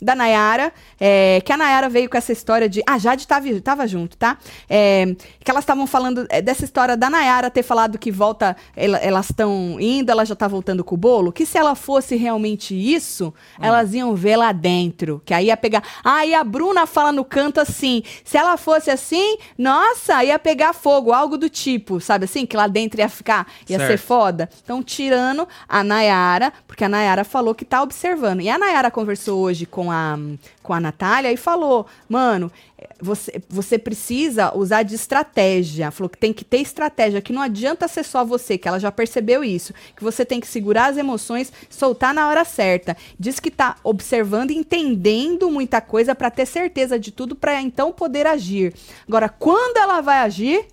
[0.01, 2.81] da Nayara, é, que a Nayara veio com essa história de.
[2.85, 4.37] Ah, Jade tava, tava junto, tá?
[4.69, 8.97] É, que elas estavam falando é, dessa história da Nayara ter falado que volta, ela-
[8.97, 12.75] elas estão indo, ela já tá voltando com o bolo, que se ela fosse realmente
[12.75, 15.83] isso, elas iam ver lá dentro, que aí ia pegar.
[16.03, 19.20] Ah, e a Bruna fala no canto assim, se ela fosse assim,
[19.57, 23.77] nossa, ia pegar fogo, algo do tipo, sabe assim, que lá dentro ia ficar, ia
[23.79, 24.01] ser Certo.
[24.01, 24.49] foda.
[24.63, 28.41] Então, tirando a Nayara, porque a Nayara falou que tá observando.
[28.41, 30.17] E a Nayara conversou hoje com a,
[30.63, 32.51] com a Natália e falou: mano,
[32.99, 35.91] você, você precisa usar de estratégia.
[35.91, 38.91] Falou que tem que ter estratégia, que não adianta ser só você, que ela já
[38.91, 39.73] percebeu isso.
[39.95, 42.95] Que você tem que segurar as emoções, soltar na hora certa.
[43.19, 48.27] Diz que tá observando, entendendo muita coisa pra ter certeza de tudo, pra então poder
[48.27, 48.73] agir.
[49.07, 50.65] Agora, quando ela vai agir,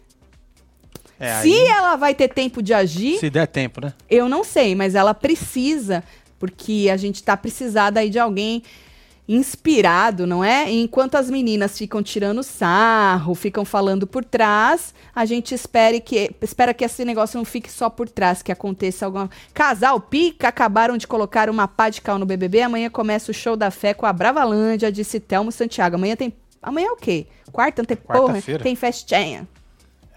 [1.19, 3.93] É, se aí, ela vai ter tempo de agir, se der tempo, né?
[4.09, 6.05] eu não sei, mas ela precisa,
[6.39, 8.63] porque a gente tá precisada aí de alguém
[9.29, 10.71] inspirado, não é?
[10.73, 16.73] Enquanto as meninas ficam tirando sarro, ficam falando por trás, a gente espere que, espera
[16.73, 19.29] que esse negócio não fique só por trás, que aconteça alguma...
[19.53, 23.55] Casal Pica acabaram de colocar uma pá de cal no BBB, amanhã começa o show
[23.55, 25.97] da fé com a Bravalândia, disse Telmo Santiago.
[25.97, 26.33] Amanhã tem...
[26.63, 27.27] Amanhã é o quê?
[27.53, 27.85] Quarta?
[27.85, 29.47] Tem, porra, tem festinha.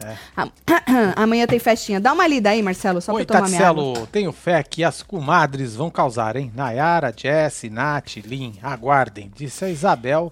[0.04, 0.18] É.
[0.36, 0.52] Am-
[1.16, 2.00] Amanhã tem festinha.
[2.00, 3.84] Dá uma lida aí, Marcelo, só Oi, pra eu tomar minha água.
[3.84, 6.52] Tatselo, tenho fé que as comadres vão causar, hein?
[6.56, 10.32] Nayara, Jess, Nath, Lin, aguardem, disse a Isabel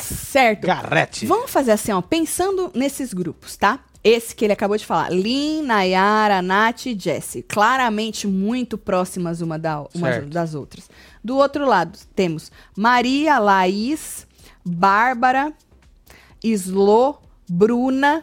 [0.00, 0.66] Certo.
[0.66, 1.26] Garrete.
[1.26, 3.80] Vamos fazer assim, ó, pensando nesses grupos, tá?
[4.02, 9.58] Esse que ele acabou de falar, Lin, Nayara, Nath e Jessie, claramente muito próximas uma,
[9.58, 10.28] da, uma Certo.
[10.28, 10.88] das outras.
[11.24, 14.26] Do outro lado, temos Maria, Laís,
[14.64, 15.52] Bárbara
[16.42, 18.22] Slo, Bruna.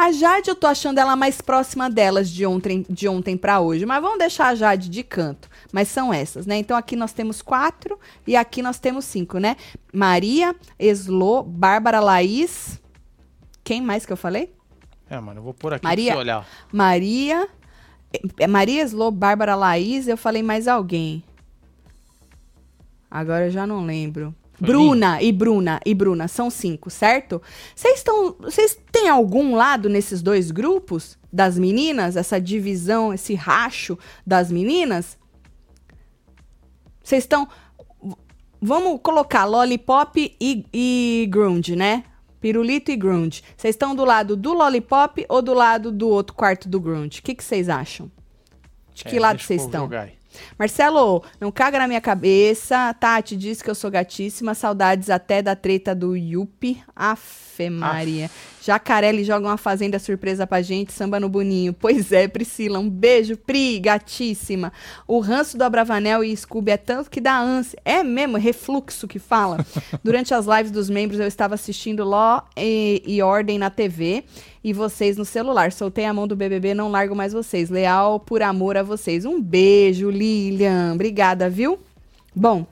[0.00, 3.84] A Jade, eu tô achando ela mais próxima delas de ontem, de ontem para hoje.
[3.84, 5.50] Mas vamos deixar a Jade de canto.
[5.72, 6.56] Mas são essas, né?
[6.56, 9.56] Então aqui nós temos quatro e aqui nós temos cinco, né?
[9.92, 12.80] Maria, Eslo, Bárbara, Laís.
[13.64, 14.54] Quem mais que eu falei?
[15.10, 16.46] É, mano, eu vou pôr aqui Maria- pra você olhar.
[16.72, 17.48] Maria.
[18.38, 21.24] é Maria Eslo, Bárbara Laís, eu falei mais alguém.
[23.10, 24.32] Agora eu já não lembro.
[24.60, 27.40] Bruna e Bruna e Bruna, são cinco, certo?
[27.74, 28.36] Vocês estão.
[28.40, 32.16] Vocês têm algum lado nesses dois grupos das meninas?
[32.16, 33.96] Essa divisão, esse racho
[34.26, 35.16] das meninas?
[37.02, 37.48] Vocês estão.
[38.60, 42.04] Vamos colocar lollipop e, e grunge, né?
[42.40, 43.42] Pirulito e grunge.
[43.56, 47.20] Vocês estão do lado do lollipop ou do lado do outro quarto do grunge?
[47.20, 48.10] O que vocês acham?
[48.92, 49.82] De que É, lado vocês estão?
[49.82, 50.10] jogar.
[50.58, 52.94] Marcelo, não caga na minha cabeça.
[52.94, 54.54] Tati disse que eu sou gatíssima.
[54.54, 56.82] Saudades até da treta do Yupi.
[56.94, 58.30] Afe Maria.
[58.62, 60.92] Jacarelli joga uma fazenda surpresa pra gente.
[60.92, 61.72] Samba no Boninho.
[61.72, 62.78] Pois é, Priscila.
[62.78, 63.78] Um beijo, Pri.
[63.80, 64.72] Gatíssima.
[65.06, 67.78] O ranço do Abravanel e Scooby é tanto que dá ânsia.
[67.84, 69.64] É mesmo, refluxo que fala.
[70.04, 74.24] Durante as lives dos membros, eu estava assistindo Law e, e Ordem na TV
[74.62, 75.72] e vocês no celular.
[75.72, 77.70] Soltei a mão do BBB, não largo mais vocês.
[77.70, 79.24] Leal por amor a vocês.
[79.24, 80.92] Um beijo, Lilian.
[80.94, 81.78] Obrigada, viu?
[82.34, 82.66] Bom.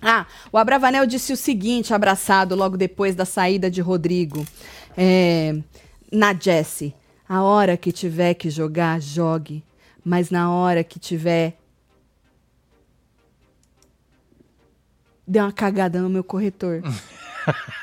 [0.00, 4.44] Ah, o Abravanel disse o seguinte, abraçado logo depois da saída de Rodrigo.
[4.96, 5.56] É,
[6.10, 6.94] na Jessie.
[7.28, 9.62] A hora que tiver que jogar, jogue.
[10.04, 11.56] Mas na hora que tiver.
[15.26, 16.82] Deu uma cagada no meu corretor.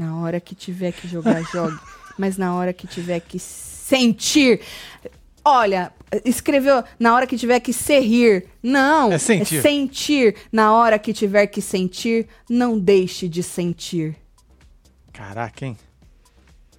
[0.00, 1.78] Na hora que tiver que jogar, jogue.
[2.16, 4.62] Mas na hora que tiver que sentir.
[5.44, 5.92] Olha,
[6.24, 8.46] escreveu na hora que tiver que se rir.
[8.62, 9.12] Não.
[9.12, 9.60] É sentir.
[9.60, 10.36] sentir.
[10.50, 14.16] Na hora que tiver que sentir, não deixe de sentir.
[15.12, 15.76] Caraca, hein?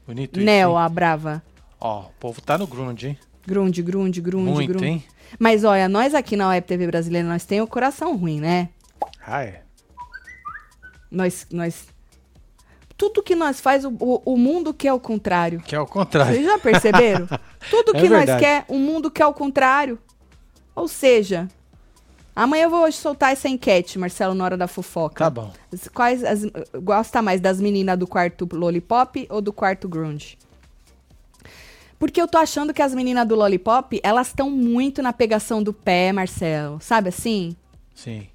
[0.07, 0.77] Bonito isso, Neo, hein?
[0.77, 1.43] a brava.
[1.79, 3.17] Ó, o povo tá no grunge, hein?
[3.45, 4.85] Grunde, grunde, grunde, Muito, grunde.
[4.87, 5.03] hein?
[5.37, 8.69] Mas olha, nós aqui na Web TV Brasileira, nós temos o coração ruim, né?
[9.23, 9.61] Ah, é.
[11.11, 11.90] Nós, nós...
[13.01, 15.59] Tudo que nós faz, o, o, mundo quer o contrário.
[15.61, 16.35] Que é o contrário.
[16.35, 17.27] Vocês já perceberam?
[17.67, 18.39] Tudo É que nós verdade.
[18.39, 19.97] quer, o mundo quer o contrário.
[20.75, 21.47] Ou seja,
[22.35, 25.23] amanhã eu vou soltar essa enquete, Marcelo, na hora da fofoca.
[25.23, 25.51] Tá bom.
[25.95, 26.45] Quais as,
[26.83, 30.37] gosta mais das meninas do quarto Lollipop ou do quarto Grunge?
[31.97, 35.73] Porque eu tô achando que as meninas do Lollipop, elas estão muito na pegação do
[35.73, 36.79] pé, Marcelo.
[36.79, 37.55] Sabe assim?
[37.95, 38.27] Sim.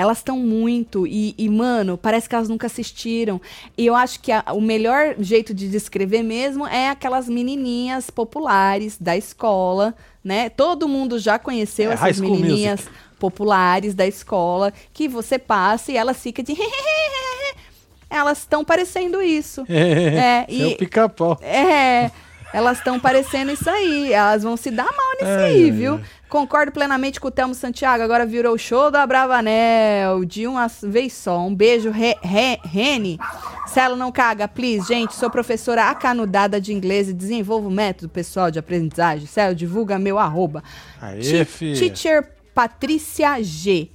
[0.00, 1.06] Elas estão muito.
[1.08, 3.40] E, e, mano, parece que elas nunca assistiram.
[3.76, 8.96] E eu acho que a- o melhor jeito de descrever mesmo é aquelas menininhas populares
[9.00, 10.50] da escola, né?
[10.50, 12.88] Todo mundo já conheceu É, essas menininhas
[13.18, 16.54] populares da escola que você passa e elas ficam de.
[18.08, 19.64] elas estão parecendo isso.
[19.68, 21.38] É, e- é o pica-pau.
[21.42, 22.10] É,
[22.52, 24.12] elas estão parecendo isso aí.
[24.12, 26.00] Elas vão se dar mal nisso aí, viu?
[26.28, 28.02] Concordo plenamente com o Telmo Santiago.
[28.02, 30.24] Agora virou o show da Bravanel.
[30.24, 31.38] De uma vez só.
[31.40, 33.18] Um beijo, Re, Re- Rene.
[33.66, 34.86] Celo não caga, please.
[34.86, 39.26] Gente, sou professora acanudada de inglês e desenvolvo método pessoal de aprendizagem.
[39.26, 40.62] Celo, divulga meu arroba.
[41.00, 41.78] Aê, filha.
[41.78, 43.90] Teacher Patrícia G.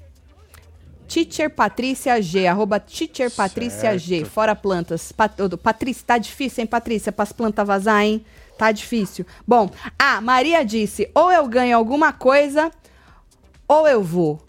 [1.07, 5.11] Teacher Patrícia G, arroba Teacher Patrícia G, fora plantas.
[5.11, 8.25] Pat, Patrícia, tá difícil, hein, Patrícia, para as plantas vazar, hein?
[8.57, 9.25] Tá difícil.
[9.47, 12.71] Bom, ah, Maria disse, ou eu ganho alguma coisa,
[13.67, 14.41] ou eu vou.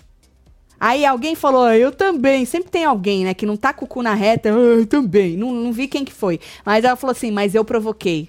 [0.79, 2.45] Aí alguém falou, ah, eu também.
[2.45, 5.37] Sempre tem alguém, né, que não tá com o cu na reta, ah, eu também.
[5.37, 6.39] Não, não vi quem que foi.
[6.65, 8.29] Mas ela falou assim, mas eu provoquei.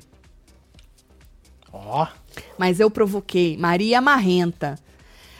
[1.72, 2.08] Ó,
[2.58, 3.58] Mas eu provoquei.
[3.58, 4.80] Maria Marrenta.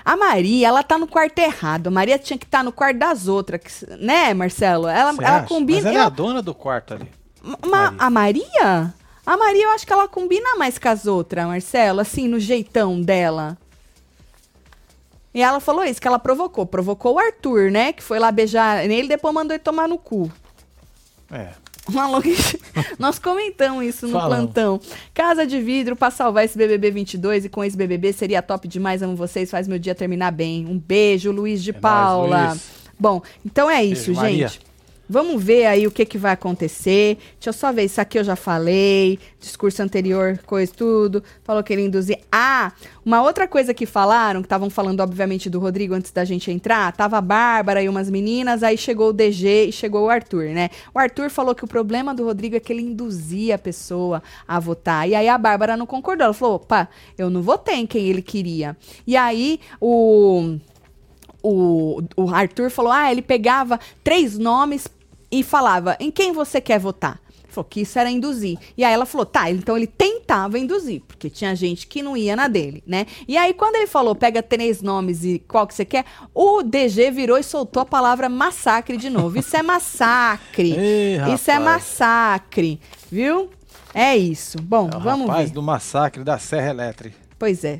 [0.04, 1.88] A Maria, ela tá no quarto errado.
[1.88, 4.88] A Maria tinha que estar no quarto das outras, né, Marcelo?
[4.88, 5.48] Ela, você ela acha?
[5.48, 5.82] combina.
[5.82, 7.10] Mas ela é a dona do quarto ali.
[7.42, 7.98] Ma- Maria.
[8.00, 8.94] A Maria?
[9.26, 13.02] A Maria, eu acho que ela combina mais com as outras, Marcelo, assim, no jeitão
[13.02, 13.58] dela.
[15.34, 16.66] E ela falou isso, que ela provocou.
[16.66, 17.92] Provocou o Arthur, né?
[17.92, 20.32] Que foi lá beijar nele, depois mandou ele tomar no cu.
[21.32, 21.50] É.
[22.98, 24.38] Nós comentamos isso no Falamos.
[24.38, 24.80] plantão.
[25.14, 29.04] Casa de vidro pra salvar esse BBB 22 e com esse BBB seria top demais.
[29.04, 30.66] Amo vocês, faz meu dia terminar bem.
[30.66, 32.48] Um beijo, Luiz de É nóis, Paula.
[32.50, 32.64] Luiz.
[32.98, 34.52] Bom, então é isso, Beijo, Maria.
[35.08, 37.18] Vamos ver aí o que, que vai acontecer.
[37.34, 37.84] Deixa eu só ver.
[37.84, 39.20] Isso aqui eu já falei.
[39.40, 41.24] Discurso anterior, coisa tudo.
[41.44, 42.20] Falou que ele induzia.
[42.32, 42.72] Ah,
[43.06, 46.92] uma outra coisa que falaram, que estavam falando, obviamente, do Rodrigo antes da gente entrar.
[46.94, 48.64] Tava a Bárbara e umas meninas.
[48.64, 50.70] Aí chegou o DG e chegou o Arthur, né?
[50.94, 54.60] O Arthur falou que o problema do Rodrigo é que ele induzia a pessoa a
[54.60, 55.08] votar.
[55.08, 56.26] E aí a Bárbara não concordou.
[56.26, 58.76] Ela falou: opa, eu não votei em quem ele queria.
[59.06, 60.58] E aí o
[61.48, 64.88] o, o Arthur falou: ah, ele pegava três nomes
[65.32, 67.20] e falava: em quem você quer votar?
[67.48, 68.58] Falou que isso era induzir.
[68.78, 72.36] E aí ela falou, tá, então ele tentava induzir, porque tinha gente que não ia
[72.36, 73.06] na dele, né?
[73.26, 77.12] E aí quando ele falou, pega três nomes e qual que você quer, o DG
[77.12, 79.40] virou e soltou a palavra massacre de novo.
[79.40, 80.74] Isso é massacre.
[80.78, 82.78] Ei, isso é massacre,
[83.10, 83.50] viu?
[83.94, 84.62] É isso.
[84.62, 85.54] Bom, É vamos rapaz ver.
[85.56, 87.16] do massacre da Serra Elétrica.
[87.40, 87.80] Pois é.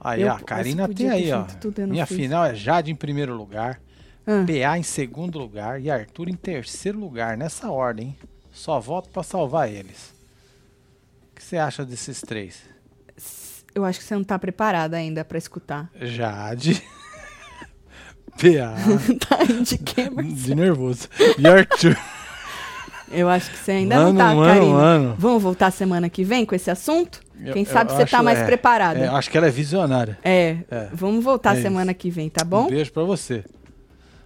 [0.00, 1.44] Aí, Eu- a Karina tem aí, ó.
[1.86, 2.16] Minha fiz.
[2.16, 3.80] final é Jade em primeiro lugar,
[4.26, 4.44] Ah.
[4.46, 8.16] PA em segundo lugar e Arthur em terceiro lugar, nessa ordem.
[8.52, 10.12] Só voto pra salvar eles.
[11.32, 12.62] O que você acha desses três?
[13.74, 15.90] Eu acho que você não tá preparada ainda pra escutar.
[16.00, 16.82] Jade.
[18.36, 18.74] PA.
[19.28, 20.34] tá de quê, Marcelo?
[20.34, 21.08] de nervoso.
[21.38, 21.96] E Arthur.
[23.12, 24.72] Eu acho que você ainda Mano, não tá, mano, Karina.
[24.72, 25.16] mano.
[25.18, 27.20] Vamos voltar semana que vem com esse assunto?
[27.44, 28.98] Eu- Quem eu sabe você tá acho- mais é, preparada.
[29.00, 30.18] é, eu acho que ela é visionária.
[30.22, 30.88] É, É.
[30.92, 32.66] vamos voltar É semana que vem, tá Um bom?
[32.68, 33.44] beijo pra você,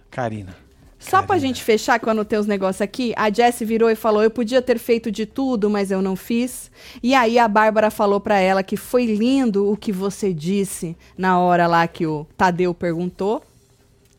[0.09, 0.55] Karina.
[0.97, 1.47] Só pra Karina.
[1.47, 4.61] gente fechar, que eu anotei os negócios aqui, a Jessie virou e falou: Eu podia
[4.61, 6.71] ter feito de tudo, mas eu não fiz.
[7.03, 11.37] E aí a Bárbara falou pra ela que foi lindo o que você disse na
[11.39, 13.43] hora lá que o Tadeu perguntou.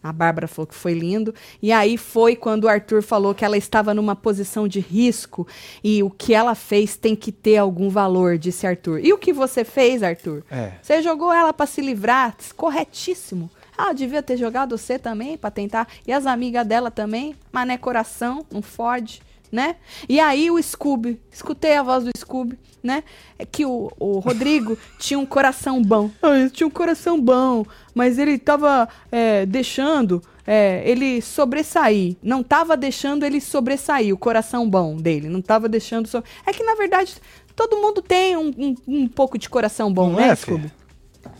[0.09, 1.34] A Bárbara falou que foi lindo.
[1.61, 5.46] E aí foi quando o Arthur falou que ela estava numa posição de risco
[5.82, 9.00] e o que ela fez tem que ter algum valor, disse Arthur.
[9.04, 10.44] E o que você fez, Arthur?
[10.50, 10.72] É.
[10.80, 13.50] Você jogou ela pra se livrar, corretíssimo.
[13.76, 15.86] Ah, devia ter jogado você também pra tentar.
[16.07, 19.20] E as amigas dela também, mas não é coração, não fode,
[19.51, 19.76] né?
[20.09, 23.05] E aí o Scooby, escutei a voz do Scooby, né?
[23.38, 26.11] É que o, o Rodrigo tinha um coração bom.
[26.22, 32.16] Ah, ele tinha um coração bom, mas ele tava é, deixando é, ele sobressair.
[32.22, 35.28] Não tava deixando ele sobressair, o coração bom dele.
[35.28, 36.07] Não tava deixando.
[36.07, 36.22] So...
[36.47, 37.16] É que, na verdade,
[37.55, 40.70] todo mundo tem um, um, um pouco de coração bom, Não né, é, Scooby?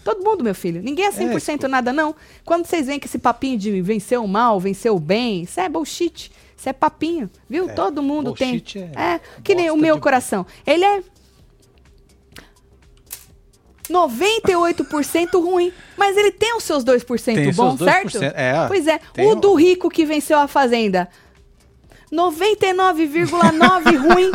[0.03, 0.83] Todo mundo, meu filho.
[0.83, 1.69] Ninguém é 100% Scooby.
[1.69, 2.15] nada, não.
[2.45, 5.69] Quando vocês veem que esse papinho de vencer o mal, vencer o bem, isso é
[5.69, 6.33] bullshit.
[6.67, 7.71] Isso é papinho, viu?
[7.71, 8.61] É, Todo mundo tem.
[8.97, 10.45] é É, que nem o meu de- coração.
[10.67, 11.01] Ele é
[13.89, 18.35] 98% ruim, mas ele tem os seus 2% Tem bom, seus 2%, certo?
[18.37, 18.99] é, pois é.
[19.19, 21.09] O um- do rico que venceu a fazenda.
[22.11, 24.33] 99,9 ruim,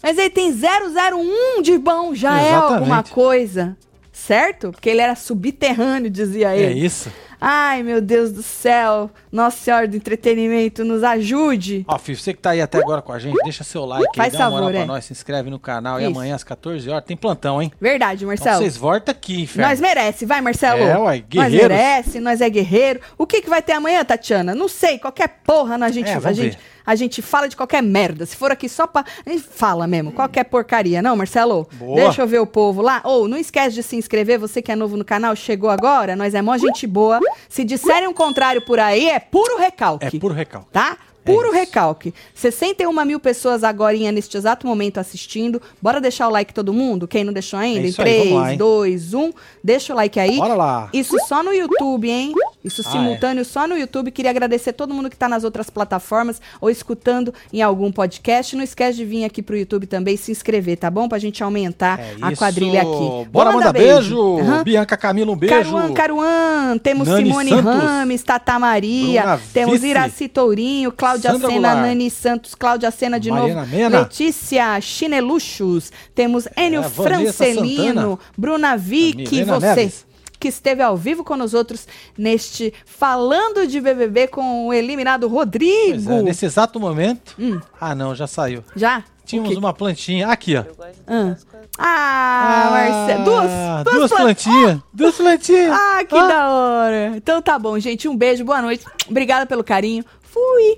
[0.00, 2.74] mas ele tem 001 de bom, já é Exatamente.
[2.78, 3.76] alguma coisa.
[4.12, 4.70] Certo?
[4.70, 6.86] Porque ele era subterrâneo, dizia É ele.
[6.86, 7.10] isso.
[7.46, 9.10] Ai, meu Deus do céu.
[9.30, 11.84] Nossa Senhora do Entretenimento, nos ajude.
[11.86, 14.16] Ó, filho, você que tá aí até agora com a gente, deixa seu like aí,
[14.16, 14.86] Faz dá uma moral favor, pra é.
[14.86, 16.00] nós, se inscreve no canal.
[16.00, 16.12] E Isso.
[16.12, 17.70] amanhã às 14 horas tem plantão, hein?
[17.78, 18.58] Verdade, Então Marcelo.
[18.62, 19.68] vocês voltam aqui, inferno.
[19.68, 20.80] Nós merece, vai, Marcelo.
[20.82, 21.68] É, Nós guerreiros.
[21.68, 23.00] merece, nós é guerreiro.
[23.18, 24.54] O que, que vai ter amanhã, Tatiana?
[24.54, 26.58] Não sei, qualquer porra a gente, É, a gente, ver.
[26.86, 28.24] a gente fala de qualquer merda.
[28.24, 29.04] Se for aqui só pra.
[29.26, 31.68] A gente fala mesmo, qualquer porcaria, não, Marcelo?
[31.74, 31.96] Boa.
[31.96, 33.02] Deixa eu ver o povo lá.
[33.04, 36.32] Ou não esquece de se inscrever, você que é novo no canal, chegou agora, nós
[36.34, 37.20] é mó gente boa.
[37.48, 40.06] Se disserem o contrário por aí, é puro recalque.
[40.06, 40.70] É puro recalque.
[40.72, 40.96] Tá?
[41.24, 41.56] Puro isso.
[41.56, 42.14] recalque.
[42.34, 45.60] 61 mil pessoas agora neste exato momento assistindo.
[45.80, 47.06] Bora deixar o like todo mundo?
[47.06, 47.80] Quem não deixou ainda?
[47.80, 48.58] É em isso aí, 3, vamos lá, hein?
[48.58, 49.32] 2, 1.
[49.62, 50.36] Deixa o like aí.
[50.36, 50.88] Bora lá.
[50.92, 52.32] Isso só no YouTube, hein?
[52.64, 54.10] Isso Ah, simultâneo só no YouTube.
[54.10, 58.56] Queria agradecer todo mundo que tá nas outras plataformas ou escutando em algum podcast.
[58.56, 61.08] Não esquece de vir aqui pro YouTube também e se inscrever, tá bom?
[61.08, 63.28] Pra gente aumentar É a quadrilha aqui.
[63.30, 64.38] Bora mandar beijo.
[64.38, 64.64] Aham.
[64.64, 65.54] Bianca Camila, um beijo.
[65.54, 67.64] Caruan, Caruan, temos Nani Simone Santos.
[67.64, 69.86] Rames, Tata Maria, Bruna temos Vice.
[69.88, 70.90] Iraci Tourinho,
[71.20, 71.86] Cláudia Sandra Sena, Goulart.
[71.88, 73.98] Nani Santos, Cláudia Sena de Mariana novo, Mena.
[74.00, 78.18] Letícia Chineluxos, temos Enio É, Francelino, Santana.
[78.36, 80.06] Bruna Vick, Milena você Neves.
[80.38, 81.86] que esteve ao vivo com nós outros
[82.18, 86.10] neste Falando de BBB com o eliminado Rodrigo.
[86.12, 87.34] é, nesse exato momento.
[87.38, 87.60] Hum.
[87.80, 88.62] Ah, não, já saiu.
[88.76, 89.04] Já?
[89.24, 90.28] Tínhamos uma plantinha.
[90.28, 90.64] Aqui, ó.
[91.06, 91.34] Ah,
[91.78, 93.24] ah Marcelo.
[93.24, 94.78] Duas, duas, duas plant- plantinhas.
[94.92, 95.70] Duas plantinhas.
[95.72, 97.12] Ah, que da hora.
[97.16, 98.06] Então tá bom, gente.
[98.06, 98.84] Um beijo, boa noite.
[99.08, 100.04] Obrigada pelo carinho.
[100.20, 100.76] Fui.